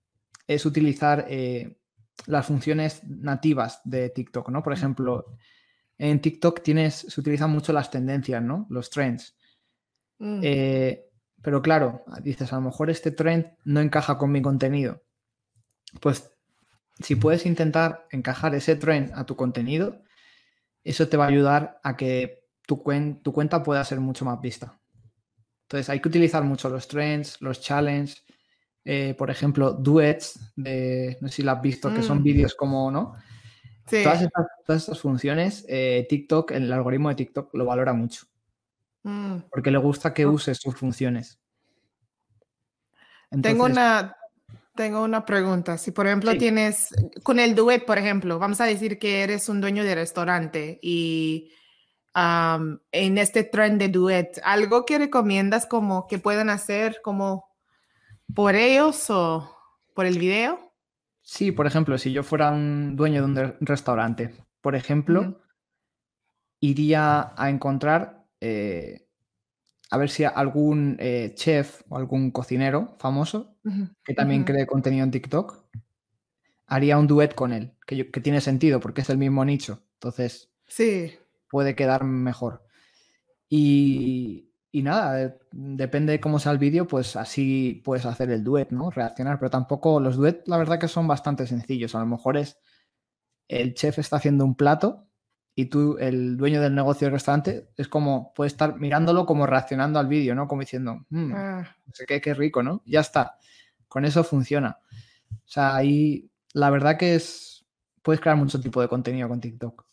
es 0.46 0.64
utilizar 0.64 1.26
eh, 1.28 1.77
las 2.26 2.46
funciones 2.46 3.02
nativas 3.04 3.81
de 3.85 4.11
TikTok, 4.11 4.50
¿no? 4.50 4.62
Por 4.62 4.72
ejemplo, 4.72 5.26
en 5.98 6.20
TikTok 6.20 6.62
tienes, 6.62 6.94
se 7.09 7.20
utilizan 7.20 7.50
mucho 7.50 7.72
las 7.72 7.90
tendencias, 7.90 8.42
¿no? 8.42 8.66
Los 8.70 8.90
trends. 8.90 9.37
Mm. 10.18 10.40
Eh, 10.42 11.04
pero 11.42 11.62
claro, 11.62 12.04
dices, 12.22 12.52
a 12.52 12.57
lo 12.57 12.62
mejor 12.62 12.90
este 12.90 13.11
trend 13.11 13.46
no 13.64 13.81
encaja 13.81 14.18
con 14.18 14.33
mi 14.33 14.42
contenido. 14.42 15.02
Pues 16.00 16.31
si 17.00 17.16
puedes 17.16 17.46
intentar 17.46 18.07
encajar 18.11 18.54
ese 18.54 18.76
trend 18.76 19.12
a 19.14 19.24
tu 19.24 19.37
contenido, 19.37 20.02
eso 20.83 21.09
te 21.09 21.16
va 21.16 21.26
a 21.26 21.28
ayudar 21.28 21.81
a 21.83 21.96
que 21.96 22.44
tu, 22.66 22.83
tu 23.22 23.33
cuenta 23.33 23.62
pueda 23.62 23.85
ser 23.85 24.00
mucho 24.00 24.24
más 24.24 24.40
vista. 24.40 24.78
Entonces 25.62 25.88
hay 25.90 26.00
que 26.00 26.09
utilizar 26.09 26.42
mucho 26.44 26.68
los 26.70 26.88
trends, 26.88 27.40
los 27.40 27.61
challenges, 27.61 28.24
eh, 28.90 29.14
por 29.18 29.31
ejemplo, 29.31 29.74
duets, 29.74 30.40
de, 30.57 31.18
no 31.20 31.29
sé 31.29 31.35
si 31.35 31.42
lo 31.42 31.51
has 31.51 31.61
visto, 31.61 31.92
que 31.92 32.03
son 32.03 32.20
mm. 32.20 32.22
vídeos 32.22 32.55
como, 32.55 32.90
¿no? 32.90 33.12
Todas, 33.85 34.22
estas, 34.66 34.98
funciones, 34.98 35.66
eh, 35.68 36.07
TikTok, 36.09 36.53
el 36.53 36.72
algoritmo 36.72 37.11
de 37.11 37.16
TikTok 37.16 37.55
lo 37.55 37.66
valora 37.66 37.92
mucho. 37.92 38.24
Mm. 39.03 39.40
Porque 39.51 39.70
le 39.70 39.77
gusta 39.77 40.14
que 40.14 40.24
uses 40.24 40.57
sus 40.57 40.74
funciones. 40.74 41.38
tengo, 43.42 43.66
una, 43.66 44.16
tengo 44.74 45.05
una 45.05 45.22
pregunta. 45.27 45.77
Si, 45.77 45.90
por 45.90 46.07
ejemplo, 46.07 46.35
tienes 46.38 46.88
con 47.22 47.38
el 47.40 47.55
duet, 47.55 47.85
por 47.85 47.98
ejemplo, 47.98 48.38
vamos 48.38 48.62
a 48.62 48.64
decir 48.64 48.98
que 48.98 49.22
eres 49.22 49.51
un 49.51 49.61
dueño 49.61 49.85
de 49.85 49.96
restaurante 49.96 50.79
y 50.81 51.53
en 52.14 53.18
este 53.18 53.44
trend 53.44 53.79
de 53.81 53.88
duet, 53.88 54.40
¿algo 54.42 54.87
que 54.87 54.96
recomiendas 54.96 55.66
como 55.66 56.07
que 56.07 56.18
puedan 56.18 56.48
hacer 56.48 57.03
como 57.03 57.47
por 58.34 58.54
ellos 58.54 59.10
o 59.10 59.56
por 59.94 60.06
el 60.06 60.18
video? 60.18 60.72
Sí, 61.22 61.52
por 61.52 61.66
ejemplo, 61.66 61.98
si 61.98 62.12
yo 62.12 62.22
fuera 62.22 62.50
un 62.50 62.96
dueño 62.96 63.26
de 63.26 63.42
un 63.42 63.56
restaurante, 63.60 64.34
por 64.60 64.74
ejemplo, 64.74 65.42
iría 66.60 67.34
a 67.36 67.50
encontrar, 67.50 68.24
eh, 68.40 69.06
a 69.90 69.98
ver 69.98 70.10
si 70.10 70.24
algún 70.24 70.96
eh, 70.98 71.32
chef 71.34 71.82
o 71.88 71.96
algún 71.96 72.30
cocinero 72.30 72.96
famoso 72.98 73.56
que 74.04 74.14
también 74.14 74.44
cree 74.44 74.66
contenido 74.66 75.04
en 75.04 75.10
TikTok, 75.10 75.66
haría 76.66 76.98
un 76.98 77.06
duet 77.06 77.34
con 77.34 77.52
él, 77.52 77.72
que, 77.86 78.04
tiene 78.04 78.40
sentido 78.40 78.80
porque 78.80 79.00
es 79.00 79.10
el 79.10 79.18
mismo 79.18 79.44
nicho. 79.44 79.82
Entonces, 79.94 80.50
sí. 80.66 81.14
puede 81.50 81.74
quedar 81.74 82.04
mejor. 82.04 82.64
Y, 83.48 84.47
y 84.78 84.82
nada, 84.82 85.36
depende 85.52 86.12
de 86.12 86.20
cómo 86.20 86.38
sea 86.38 86.52
el 86.52 86.58
vídeo, 86.58 86.86
pues 86.86 87.16
así 87.16 87.82
puedes 87.84 88.06
hacer 88.06 88.30
el 88.30 88.44
duet, 88.44 88.70
¿no? 88.70 88.90
Reaccionar, 88.90 89.38
pero 89.38 89.50
tampoco 89.50 89.98
los 90.00 90.16
duet, 90.16 90.42
la 90.46 90.56
verdad 90.56 90.78
que 90.78 90.88
son 90.88 91.08
bastante 91.08 91.46
sencillos. 91.46 91.94
A 91.94 92.00
lo 92.00 92.06
mejor 92.06 92.36
es 92.36 92.58
el 93.48 93.74
chef 93.74 93.98
está 93.98 94.16
haciendo 94.16 94.44
un 94.44 94.54
plato 94.54 95.06
y 95.54 95.66
tú, 95.66 95.96
el 95.98 96.36
dueño 96.36 96.60
del 96.60 96.74
negocio 96.74 97.06
del 97.06 97.14
restaurante, 97.14 97.70
es 97.76 97.88
como, 97.88 98.32
puedes 98.34 98.52
estar 98.52 98.78
mirándolo 98.78 99.26
como 99.26 99.46
reaccionando 99.46 99.98
al 99.98 100.06
vídeo, 100.06 100.36
¿no? 100.36 100.46
Como 100.46 100.60
diciendo, 100.60 101.04
mmm, 101.08 101.32
no 101.32 101.92
sé 101.92 102.06
qué, 102.06 102.20
qué 102.20 102.34
rico, 102.34 102.62
¿no? 102.62 102.82
Ya 102.86 103.00
está. 103.00 103.38
Con 103.88 104.04
eso 104.04 104.22
funciona. 104.22 104.78
O 105.32 105.48
sea, 105.48 105.74
ahí 105.74 106.30
la 106.52 106.70
verdad 106.70 106.96
que 106.96 107.16
es, 107.16 107.66
puedes 108.02 108.20
crear 108.20 108.36
mucho 108.36 108.60
tipo 108.60 108.80
de 108.80 108.86
contenido 108.86 109.28
con 109.28 109.40
TikTok. 109.40 109.88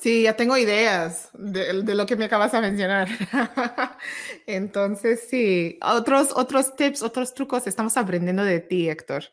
Sí, 0.00 0.22
ya 0.22 0.36
tengo 0.36 0.56
ideas 0.56 1.28
de, 1.34 1.72
lo 1.82 2.06
que 2.06 2.14
me 2.14 2.26
acabas 2.26 2.52
de 2.52 2.60
mencionar. 2.60 3.08
Entonces, 4.46 5.26
sí, 5.28 5.76
otros, 5.82 6.30
otros 6.36 6.76
tips, 6.76 7.02
otros 7.02 7.34
trucos 7.34 7.66
estamos 7.66 7.96
aprendiendo 7.96 8.44
de 8.44 8.60
ti, 8.60 8.88
Héctor. 8.88 9.24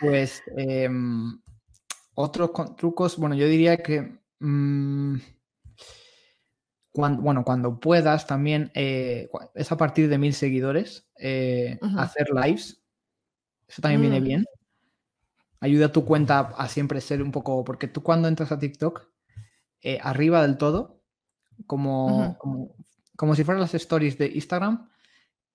Pues 0.00 0.42
em, 0.56 1.40
otros 2.14 2.50
trucos, 2.76 3.16
bueno, 3.16 3.36
yo 3.36 3.46
diría 3.46 3.76
que 3.76 4.18
mm, 4.40 5.18
cuando, 6.90 7.22
bueno, 7.22 7.44
cuando 7.44 7.78
puedas 7.78 8.26
también, 8.26 8.72
eh, 8.74 9.28
es 9.54 9.70
a 9.70 9.76
partir 9.76 10.08
de 10.08 10.18
mil 10.18 10.34
seguidores, 10.34 11.08
eh, 11.16 11.78
hacer 11.96 12.30
lives. 12.30 12.82
Eso 13.68 13.82
también 13.82 14.00
viene 14.00 14.20
mm. 14.20 14.24
bien. 14.24 14.44
Ayuda 15.60 15.86
a 15.86 15.92
tu 15.92 16.04
cuenta 16.04 16.40
a 16.40 16.68
siempre 16.68 17.00
ser 17.00 17.22
un 17.22 17.30
poco, 17.30 17.62
porque 17.62 17.86
tú 17.86 18.02
cuando 18.02 18.26
entras 18.26 18.50
a 18.50 18.58
TikTok, 18.58 19.15
eh, 19.82 19.98
arriba 20.02 20.42
del 20.42 20.56
todo, 20.56 21.00
como, 21.66 22.36
como, 23.16 23.34
si 23.34 23.44
fueran 23.44 23.60
las 23.60 23.74
stories 23.74 24.18
de 24.18 24.26
Instagram, 24.26 24.88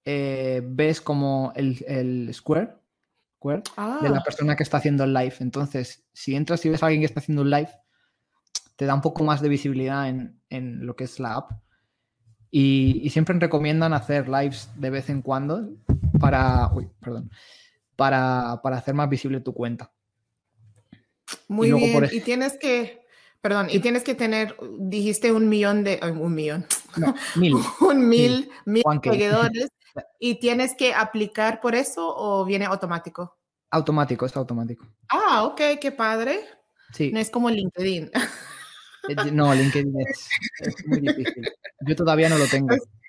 eh, 0.05 0.61
ves 0.63 1.01
como 1.01 1.53
el, 1.55 2.29
square, 2.33 2.75
de 3.43 4.09
la 4.09 4.17
ah. 4.17 4.23
persona 4.23 4.55
que 4.55 4.63
está 4.63 4.77
haciendo 4.77 5.03
el 5.03 5.13
live. 5.13 5.35
Entonces, 5.39 6.03
si 6.13 6.35
entras 6.35 6.65
y 6.65 6.69
ves 6.69 6.81
a 6.81 6.87
alguien 6.87 7.01
que 7.01 7.05
está 7.05 7.19
haciendo 7.19 7.43
un 7.43 7.49
live, 7.49 7.69
te 8.75 8.85
da 8.85 8.95
un 8.95 9.01
poco 9.01 9.23
más 9.23 9.41
de 9.41 9.49
visibilidad 9.49 10.09
en, 10.09 10.85
lo 10.85 10.95
que 10.95 11.03
es 11.03 11.19
la 11.19 11.35
app. 11.35 11.51
Y, 12.49 13.09
siempre 13.11 13.37
recomiendan 13.39 13.93
hacer 13.93 14.27
lives 14.27 14.69
de 14.75 14.89
vez 14.89 15.09
en 15.09 15.21
cuando 15.21 15.69
para, 16.19 16.71
perdón, 16.99 17.31
para, 17.95 18.53
hacer 18.53 18.93
más 18.93 19.09
visible 19.09 19.39
tu 19.39 19.53
cuenta. 19.53 19.91
Muy 21.47 21.71
bien. 21.71 22.09
y 22.11 22.21
tienes 22.21 22.57
que, 22.57 23.00
Perdón, 23.41 23.67
y 23.71 23.79
tienes 23.79 24.03
que 24.03 24.13
tener, 24.13 24.55
dijiste 24.77 25.31
un 25.31 25.49
millón 25.49 25.83
de, 25.83 25.99
un 26.03 26.33
millón, 26.33 26.67
no, 26.95 27.15
mil. 27.35 27.55
un 27.81 28.07
mil, 28.07 28.51
mil, 28.65 28.83
seguidores, 29.01 29.69
y 30.19 30.39
tienes 30.39 30.75
que 30.75 30.93
aplicar 30.93 31.59
por 31.59 31.73
eso 31.73 32.07
o 32.15 32.45
viene 32.45 32.65
automático? 32.65 33.37
Automático, 33.71 34.25
es 34.25 34.35
automático. 34.35 34.85
Ah, 35.09 35.43
ok, 35.45 35.61
qué 35.79 35.91
padre. 35.91 36.41
Sí. 36.93 37.11
No 37.11 37.19
es 37.19 37.29
como 37.29 37.49
LinkedIn. 37.49 38.11
No, 39.31 39.55
LinkedIn 39.55 39.93
es, 40.01 40.29
es 40.59 40.87
muy 40.87 40.99
difícil. 40.99 41.43
Yo 41.87 41.95
todavía 41.95 42.29
no 42.29 42.37
lo 42.37 42.45
tengo. 42.45 42.67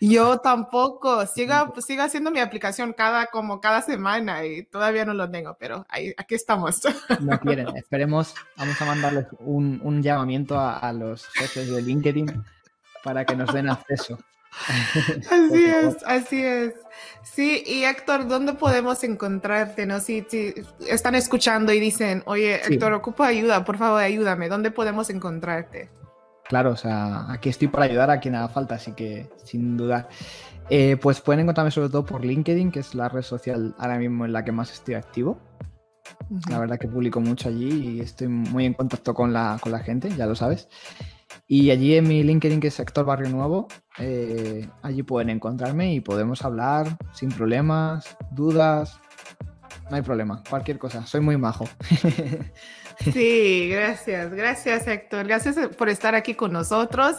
Yo 0.00 0.38
tampoco. 0.38 1.26
Sigo, 1.26 1.74
sigo 1.80 2.02
haciendo 2.02 2.30
mi 2.30 2.40
aplicación 2.40 2.92
cada, 2.92 3.26
como 3.26 3.60
cada 3.60 3.82
semana 3.82 4.44
y 4.44 4.64
todavía 4.64 5.04
no 5.04 5.14
lo 5.14 5.30
tengo, 5.30 5.56
pero 5.58 5.86
ahí, 5.88 6.14
aquí 6.16 6.34
estamos. 6.34 6.82
No 7.20 7.38
quieren. 7.40 7.76
Esperemos, 7.76 8.34
vamos 8.56 8.80
a 8.80 8.84
mandarles 8.84 9.26
un, 9.38 9.80
un 9.82 10.02
llamamiento 10.02 10.58
a, 10.58 10.78
a, 10.78 10.92
los 10.92 11.26
jefes 11.28 11.70
de 11.70 11.82
LinkedIn 11.82 12.44
para 13.02 13.24
que 13.24 13.36
nos 13.36 13.52
den 13.52 13.68
acceso. 13.68 14.18
Así 15.30 15.64
es, 15.64 15.96
así 16.06 16.44
es. 16.44 16.74
Sí, 17.24 17.64
y 17.66 17.84
Héctor, 17.84 18.28
¿dónde 18.28 18.52
podemos 18.52 19.02
encontrarte? 19.02 19.84
¿no? 19.84 19.98
Si, 19.98 20.24
si 20.28 20.54
están 20.88 21.16
escuchando 21.16 21.72
y 21.72 21.80
dicen, 21.80 22.22
oye, 22.26 22.60
Héctor, 22.64 22.92
ocupo 22.92 23.24
ayuda, 23.24 23.64
por 23.64 23.78
favor, 23.78 24.00
ayúdame. 24.00 24.48
¿Dónde 24.48 24.70
podemos 24.70 25.10
encontrarte? 25.10 25.90
Claro, 26.48 26.72
o 26.72 26.76
sea, 26.76 27.30
aquí 27.32 27.48
estoy 27.48 27.68
para 27.68 27.86
ayudar 27.86 28.10
a 28.10 28.20
quien 28.20 28.34
haga 28.34 28.48
falta, 28.48 28.74
así 28.74 28.92
que 28.92 29.30
sin 29.44 29.76
duda. 29.76 30.08
Eh, 30.70 30.96
pues 30.96 31.20
pueden 31.20 31.40
encontrarme 31.40 31.70
sobre 31.70 31.88
todo 31.88 32.04
por 32.04 32.24
LinkedIn, 32.24 32.70
que 32.70 32.80
es 32.80 32.94
la 32.94 33.08
red 33.08 33.22
social 33.22 33.74
ahora 33.78 33.98
mismo 33.98 34.24
en 34.24 34.32
la 34.32 34.44
que 34.44 34.52
más 34.52 34.72
estoy 34.72 34.94
activo. 34.94 35.38
La 36.50 36.58
verdad 36.58 36.78
que 36.78 36.88
publico 36.88 37.20
mucho 37.20 37.48
allí 37.48 37.96
y 37.96 38.00
estoy 38.00 38.28
muy 38.28 38.66
en 38.66 38.74
contacto 38.74 39.14
con 39.14 39.32
la, 39.32 39.58
con 39.60 39.72
la 39.72 39.78
gente, 39.78 40.10
ya 40.10 40.26
lo 40.26 40.34
sabes. 40.34 40.68
Y 41.46 41.70
allí 41.70 41.94
en 41.96 42.08
mi 42.08 42.22
LinkedIn, 42.22 42.60
que 42.60 42.68
es 42.68 42.74
Sector 42.74 43.04
Barrio 43.04 43.28
Nuevo, 43.30 43.68
eh, 43.98 44.68
allí 44.82 45.02
pueden 45.02 45.30
encontrarme 45.30 45.94
y 45.94 46.00
podemos 46.00 46.42
hablar 46.44 46.96
sin 47.12 47.30
problemas, 47.30 48.16
dudas, 48.32 49.00
no 49.90 49.96
hay 49.96 50.02
problema, 50.02 50.42
cualquier 50.48 50.78
cosa, 50.78 51.06
soy 51.06 51.20
muy 51.20 51.36
majo. 51.36 51.68
Sí, 53.12 53.68
gracias, 53.70 54.32
gracias 54.32 54.86
Héctor, 54.86 55.26
gracias 55.26 55.56
por 55.76 55.88
estar 55.88 56.14
aquí 56.14 56.34
con 56.34 56.52
nosotros 56.52 57.16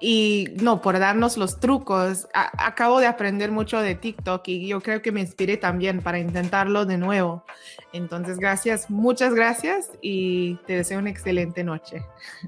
y 0.00 0.48
no, 0.62 0.80
por 0.80 0.98
darnos 0.98 1.36
los 1.36 1.60
trucos. 1.60 2.28
acabo 2.32 2.98
de 2.98 3.06
aprender 3.06 3.50
mucho 3.50 3.80
de 3.80 3.94
TikTok 3.94 4.48
y 4.48 4.66
yo 4.66 4.80
creo 4.80 5.02
que 5.02 5.12
me 5.12 5.20
inspiré 5.20 5.56
también 5.56 6.00
para 6.00 6.18
intentarlo 6.18 6.86
de 6.86 6.98
nuevo. 6.98 7.44
Entonces, 7.92 8.38
gracias, 8.38 8.90
muchas 8.90 9.34
gracias 9.34 9.90
y 10.00 10.56
te 10.66 10.76
deseo 10.76 10.98
una 10.98 11.10
excelente 11.10 11.62
noche. 11.62 12.02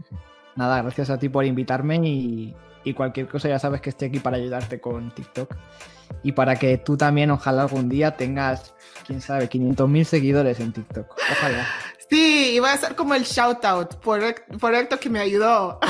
Nada, 0.56 0.82
gracias 0.82 1.10
a 1.10 1.18
ti 1.18 1.28
por 1.28 1.44
invitarme 1.44 1.96
y, 1.96 2.56
y 2.82 2.94
cualquier 2.94 3.28
cosa 3.28 3.48
ya 3.48 3.58
sabes 3.58 3.80
que 3.80 3.90
estoy 3.90 4.08
aquí 4.08 4.20
para 4.20 4.36
ayudarte 4.36 4.80
con 4.80 5.10
TikTok 5.10 5.54
y 6.22 6.32
para 6.32 6.56
que 6.56 6.78
tú 6.78 6.96
también 6.96 7.30
ojalá 7.30 7.62
algún 7.62 7.88
día 7.88 8.16
tengas, 8.16 8.74
quién 9.06 9.20
sabe, 9.20 9.48
500 9.48 9.88
mil 9.88 10.06
seguidores 10.06 10.60
en 10.60 10.72
TikTok. 10.72 11.06
Ojalá. 11.32 11.66
Sí, 12.10 12.52
y 12.54 12.58
voy 12.58 12.68
a 12.68 12.74
hacer 12.74 12.94
como 12.94 13.14
el 13.14 13.24
shout 13.24 13.64
out 13.64 13.94
por, 13.96 14.20
por 14.58 14.74
Héctor 14.74 14.98
que 14.98 15.10
me 15.10 15.20
ayudó. 15.20 15.80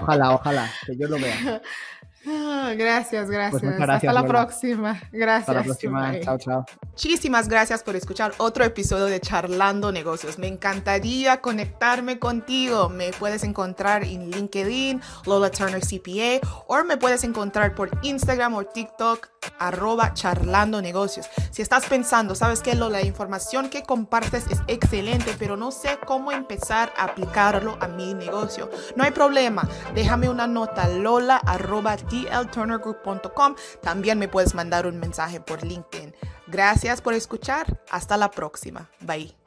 Ojalá, 0.00 0.32
ojalá, 0.32 0.70
que 0.86 0.96
yo 0.96 1.08
lo 1.08 1.18
vea. 1.18 1.62
Ah, 2.28 2.74
gracias, 2.76 3.30
gracias. 3.30 3.62
Pues 3.62 3.88
Hasta 3.88 4.12
la 4.12 4.26
próxima. 4.26 5.00
Gracias. 5.12 5.48
Hasta 5.48 5.54
la 5.54 5.62
próxima. 5.62 6.20
Chao, 6.20 6.38
chao. 6.38 6.64
Muchísimas 6.82 7.48
gracias 7.48 7.82
por 7.82 7.94
escuchar 7.94 8.32
otro 8.38 8.64
episodio 8.64 9.04
de 9.04 9.20
Charlando 9.20 9.92
Negocios. 9.92 10.38
Me 10.38 10.48
encantaría 10.48 11.40
conectarme 11.40 12.18
contigo. 12.18 12.88
Me 12.88 13.12
puedes 13.12 13.44
encontrar 13.44 14.02
en 14.02 14.30
LinkedIn, 14.30 15.00
Lola 15.26 15.50
Turner 15.50 15.80
CPA, 15.80 16.64
o 16.66 16.82
me 16.84 16.96
puedes 16.96 17.22
encontrar 17.22 17.74
por 17.74 17.90
Instagram 18.02 18.54
o 18.54 18.64
TikTok, 18.64 19.28
arroba 19.58 20.12
charlando 20.14 20.82
negocios. 20.82 21.28
Si 21.50 21.62
estás 21.62 21.86
pensando, 21.86 22.34
sabes 22.34 22.60
que 22.60 22.74
la 22.74 23.02
información 23.02 23.70
que 23.70 23.82
compartes 23.82 24.46
es 24.50 24.60
excelente, 24.66 25.34
pero 25.38 25.56
no 25.56 25.70
sé 25.70 25.98
cómo 26.04 26.32
empezar 26.32 26.92
a 26.96 27.04
aplicarlo 27.04 27.76
a 27.80 27.88
mi 27.88 28.14
negocio. 28.14 28.70
No 28.96 29.04
hay 29.04 29.12
problema. 29.12 29.68
Déjame 29.94 30.28
una 30.28 30.46
nota, 30.46 30.88
lola 30.88 31.36
arroba 31.36 31.96
dlturnergroup.com. 32.24 33.54
También 33.82 34.18
me 34.18 34.28
puedes 34.28 34.54
mandar 34.54 34.86
un 34.86 34.98
mensaje 34.98 35.40
por 35.40 35.64
LinkedIn. 35.64 36.14
Gracias 36.46 37.00
por 37.00 37.14
escuchar. 37.14 37.80
Hasta 37.90 38.16
la 38.16 38.30
próxima. 38.30 38.88
Bye. 39.00 39.45